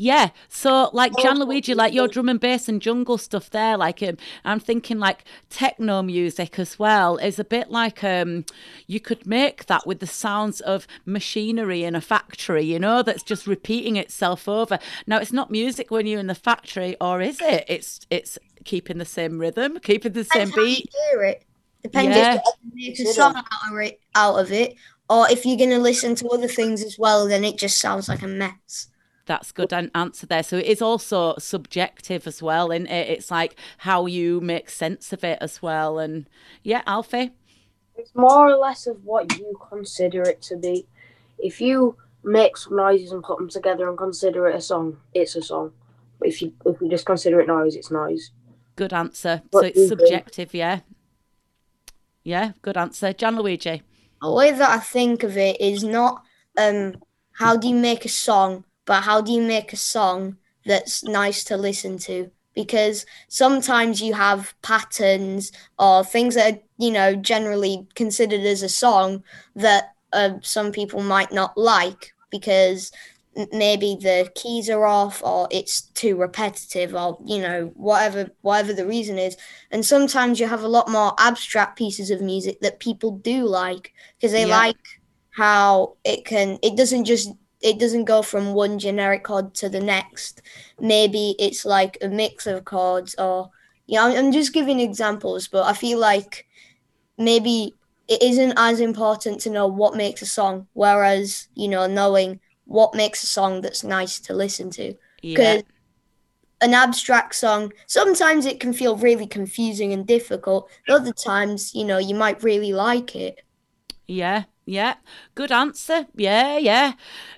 [0.00, 4.16] Yeah, so like Gianluigi, like your drum and bass and jungle stuff there, like um,
[4.44, 8.44] I'm thinking like techno music as well is a bit like um,
[8.86, 13.24] you could make that with the sounds of machinery in a factory, you know, that's
[13.24, 14.78] just repeating itself over.
[15.08, 17.64] Now it's not music when you're in the factory, or is it?
[17.66, 20.90] It's it's keeping the same rhythm, keeping the same Depends beat.
[21.10, 21.42] hear it.
[21.82, 22.34] Depends Yeah.
[22.34, 24.76] if you make a song out of it, out of it,
[25.08, 28.08] or if you're going to listen to other things as well, then it just sounds
[28.08, 28.88] like a mess.
[29.26, 30.42] That's good an answer there.
[30.42, 33.08] So it is also subjective as well, and it?
[33.08, 35.98] It's like how you make sense of it as well.
[35.98, 36.28] And
[36.62, 37.32] yeah, Alfie.
[37.96, 40.86] It's more or less of what you consider it to be.
[41.38, 45.36] If you make some noises and put them together and consider it a song, it's
[45.36, 45.72] a song.
[46.18, 48.30] But if you if you just consider it noise, it's noise.
[48.76, 49.42] Good answer.
[49.50, 50.00] What so it's do think?
[50.00, 50.80] subjective, yeah.
[52.22, 53.12] Yeah, good answer.
[53.12, 53.82] Gianluigi.
[54.22, 56.22] The way that I think of it is not
[56.56, 56.96] um
[57.32, 61.44] how do you make a song, but how do you make a song that's nice
[61.44, 62.30] to listen to?
[62.54, 68.68] Because sometimes you have patterns or things that are, you know, generally considered as a
[68.68, 69.22] song
[69.54, 72.90] that uh, some people might not like because
[73.52, 78.86] maybe the keys are off or it's too repetitive or you know whatever whatever the
[78.86, 79.36] reason is
[79.70, 83.92] and sometimes you have a lot more abstract pieces of music that people do like
[84.18, 84.46] because they Yeah.
[84.46, 84.76] like
[85.36, 89.80] how it can it doesn't just it doesn't go from one generic chord to the
[89.80, 90.42] next
[90.80, 93.50] maybe it's like a mix of chords or
[93.86, 96.46] yeah I'm, I'm just giving examples but i feel like
[97.16, 97.76] maybe
[98.08, 102.94] it isn't as important to know what makes a song whereas you know knowing what
[102.94, 105.62] makes a song that's nice to listen to Yeah.
[106.60, 111.98] an abstract song sometimes it can feel really confusing and difficult other times you know
[111.98, 113.40] you might really like it
[114.06, 114.94] Yeah, yeah.
[115.34, 116.06] Good answer.
[116.14, 116.94] Yeah, yeah.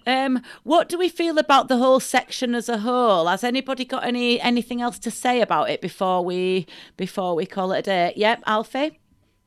[0.07, 3.27] Um, what do we feel about the whole section as a whole?
[3.27, 6.67] Has anybody got any anything else to say about it before we
[6.97, 8.13] before we call it a day?
[8.17, 9.01] Yep, Alfie.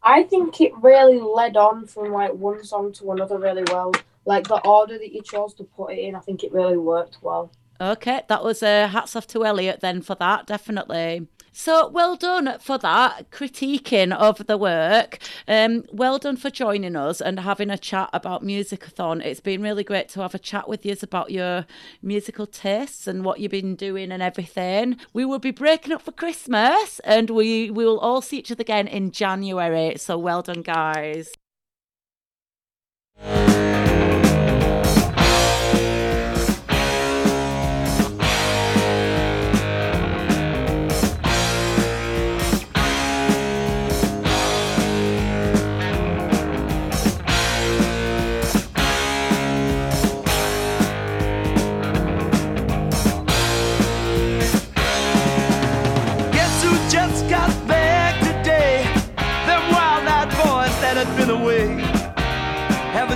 [0.03, 3.91] I think it really led on from like one song to another really well.
[4.25, 7.17] Like the order that you chose to put it in, I think it really worked
[7.21, 7.51] well.
[7.81, 11.27] Okay, that was uh, hats off to Elliot then for that, definitely.
[11.55, 15.19] So well done for that critiquing of the work.
[15.47, 19.23] Um, well done for joining us and having a chat about Musicathon.
[19.23, 21.65] It's been really great to have a chat with you about your
[22.01, 24.97] musical tastes and what you've been doing and everything.
[25.13, 28.61] We will be breaking up for Christmas and we, we will all see each other
[28.61, 29.95] again in January.
[29.97, 31.33] So well done, guys.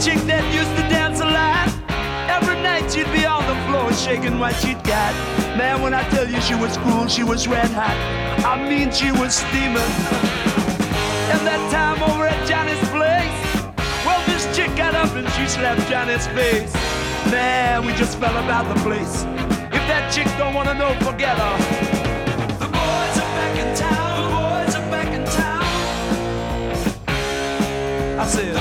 [0.00, 1.68] Chick that used to dance a lot?
[2.28, 5.14] Every night she'd be on the floor shaking what she'd got.
[5.56, 7.96] Man, when I tell you she was cool, she was red hot.
[8.44, 9.92] I mean, she was steaming.
[11.32, 13.38] And that time over at Johnny's place,
[14.04, 16.72] well, this chick got up and she slapped Johnny's face.
[17.30, 19.24] Man, we just fell about the place.
[19.72, 21.56] If that chick don't wanna know, forget her.
[22.58, 24.22] The boys are back in town.
[24.22, 25.64] The boys are back in town.
[28.18, 28.53] I said,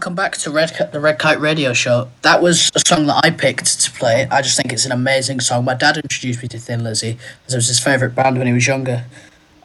[0.00, 2.08] Welcome back to Red Ki- the Red Kite Radio Show.
[2.22, 4.26] That was a song that I picked to play.
[4.30, 5.66] I just think it's an amazing song.
[5.66, 8.54] My dad introduced me to Thin Lizzy as it was his favourite band when he
[8.54, 9.04] was younger.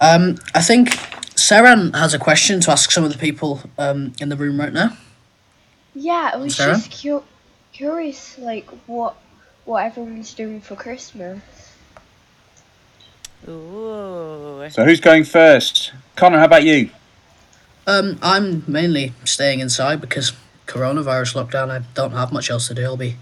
[0.02, 0.90] Um, I think
[1.38, 4.74] Seren has a question to ask some of the people um, in the room right
[4.74, 4.98] now.
[5.94, 6.74] Yeah, I was Sarah?
[6.74, 7.24] just cu-
[7.72, 9.16] curious, like what
[9.64, 11.40] what everyone's doing for Christmas.
[13.48, 14.68] Ooh.
[14.70, 15.94] So who's going first?
[16.18, 16.90] Connor, how about you?
[17.88, 20.34] Um, I'm mainly staying inside because
[20.68, 21.70] coronavirus lockdown.
[21.70, 22.84] I don't have much else to do.
[22.84, 23.18] I'll be,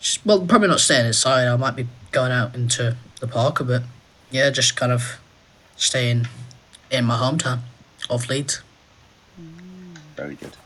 [0.00, 1.46] just, well, probably not staying inside.
[1.46, 3.82] I might be going out into the park a bit.
[4.30, 5.18] Yeah, just kind of
[5.76, 6.26] staying
[6.90, 7.60] in my hometown
[8.08, 8.62] of Leeds.
[10.16, 10.56] Very good.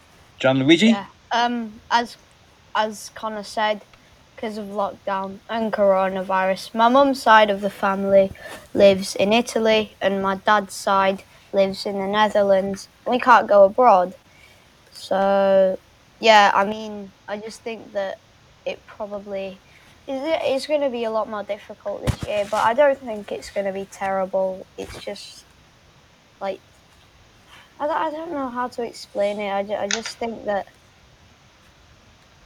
[0.40, 0.90] Gianluigi?
[0.90, 1.06] Yeah.
[1.30, 2.16] Um, as
[2.74, 3.82] as Connor said,
[4.34, 8.32] because of lockdown and coronavirus, my mum's side of the family
[8.72, 12.88] lives in Italy, and my dad's side lives in the Netherlands.
[13.06, 14.14] We can't go abroad,
[14.92, 15.78] so
[16.20, 16.52] yeah.
[16.54, 18.18] I mean, I just think that
[18.64, 19.58] it probably
[20.06, 20.20] is.
[20.24, 23.50] It's going to be a lot more difficult this year, but I don't think it's
[23.50, 24.66] going to be terrible.
[24.78, 25.44] It's just
[26.40, 26.60] like
[27.80, 29.50] I don't, I don't know how to explain it.
[29.50, 30.66] I, I just think that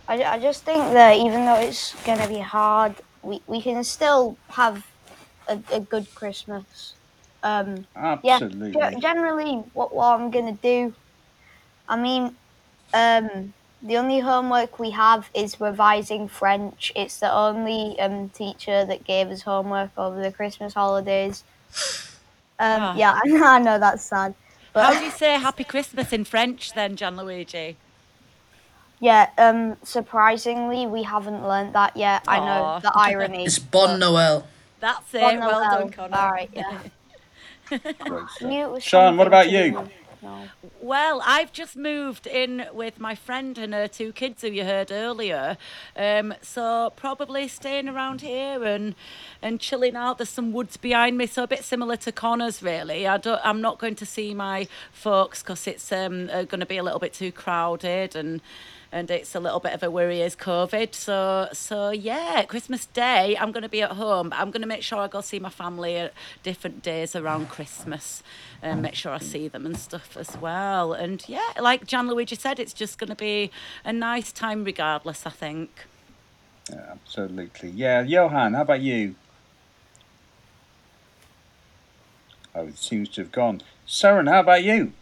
[0.08, 3.82] I, I just think that even though it's going to be hard, we, we can
[3.84, 4.86] still have
[5.48, 6.95] a, a good Christmas.
[7.46, 8.72] Um, Absolutely.
[8.76, 10.92] Yeah, ge- generally, what, what I'm going to do,
[11.88, 12.34] I mean,
[12.92, 16.92] um, the only homework we have is revising French.
[16.96, 21.44] It's the only um, teacher that gave us homework over the Christmas holidays.
[22.58, 22.96] Um, Ah.
[22.96, 24.34] Yeah, I know, I know that's sad.
[24.72, 27.76] But How do you say Happy Christmas in French then, Gianluigi?
[28.98, 32.24] Yeah, um, surprisingly, we haven't learned that yet.
[32.26, 33.44] I know the irony.
[33.44, 34.48] It's Bon Noel.
[34.80, 35.20] That's it.
[35.20, 35.80] Bon well Noel.
[35.80, 36.16] done, Connor.
[36.16, 36.78] All right, yeah.
[38.40, 39.72] Knew it was Sean, what something about to you?
[39.72, 39.90] do
[40.22, 40.50] no.
[40.80, 44.92] Well, I've just moved in with my friend and her two kids who you heard
[44.92, 45.58] earlier.
[45.96, 48.94] Um, so probably staying around here and
[49.42, 50.18] and chilling out.
[50.18, 53.06] There's some woods behind me, so a bit similar to Connor's really.
[53.06, 56.66] I don't I'm not going to see my folks because it's um uh, going to
[56.66, 58.40] be a little bit too crowded and
[58.92, 60.94] and it's a little bit of a worry as COVID.
[60.94, 64.30] So so yeah, Christmas Day I'm going to be at home.
[64.30, 67.48] But I'm going to make sure I go see my family at different days around
[67.48, 68.22] Christmas
[68.62, 70.92] and make sure I see them and stuff as well.
[70.92, 73.50] And yeah, like Gianluigi said, it's just going to be
[73.84, 75.26] a nice time regardless.
[75.26, 75.70] I think.
[76.70, 77.70] Yeah, absolutely.
[77.70, 79.14] Yeah, Johan, how about you?
[82.54, 83.60] Oh, it seems to have gone.
[83.86, 84.92] Seren, how about you?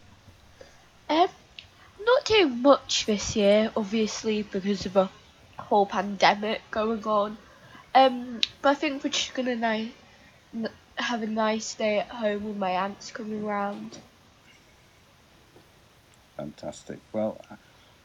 [1.09, 1.29] Um,
[2.05, 5.09] not doing much this year, obviously because of a
[5.57, 7.37] whole pandemic going on.
[7.93, 9.93] Um, but I think we're just gonna ni-
[10.95, 13.97] have a nice day at home with my aunts coming round.
[16.37, 16.99] Fantastic.
[17.13, 17.41] Well,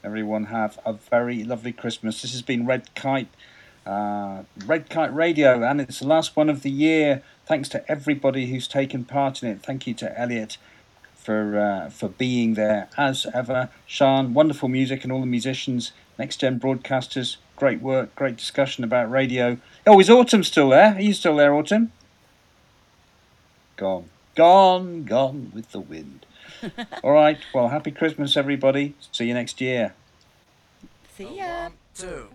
[0.05, 2.23] everyone have a very lovely Christmas.
[2.23, 3.29] This has been Red Kite,
[3.85, 7.23] uh, Red Kite Radio, and it's the last one of the year.
[7.47, 9.63] Thanks to everybody who's taken part in it.
[9.63, 10.57] Thank you to Elliot
[11.21, 13.69] for uh, for being there as ever.
[13.87, 17.37] Sean, wonderful music, and all the musicians, next gen broadcasters.
[17.57, 19.59] Great work, great discussion about radio.
[19.87, 20.95] Oh, is Autumn still there?
[20.95, 21.93] Are you still there, Autumn?
[23.77, 26.27] Gone, gone, gone with the wind.
[27.03, 27.39] All right.
[27.55, 28.95] Well, happy Christmas, everybody.
[29.13, 29.95] See you next year.
[31.17, 31.71] See ya.
[31.95, 32.29] Two.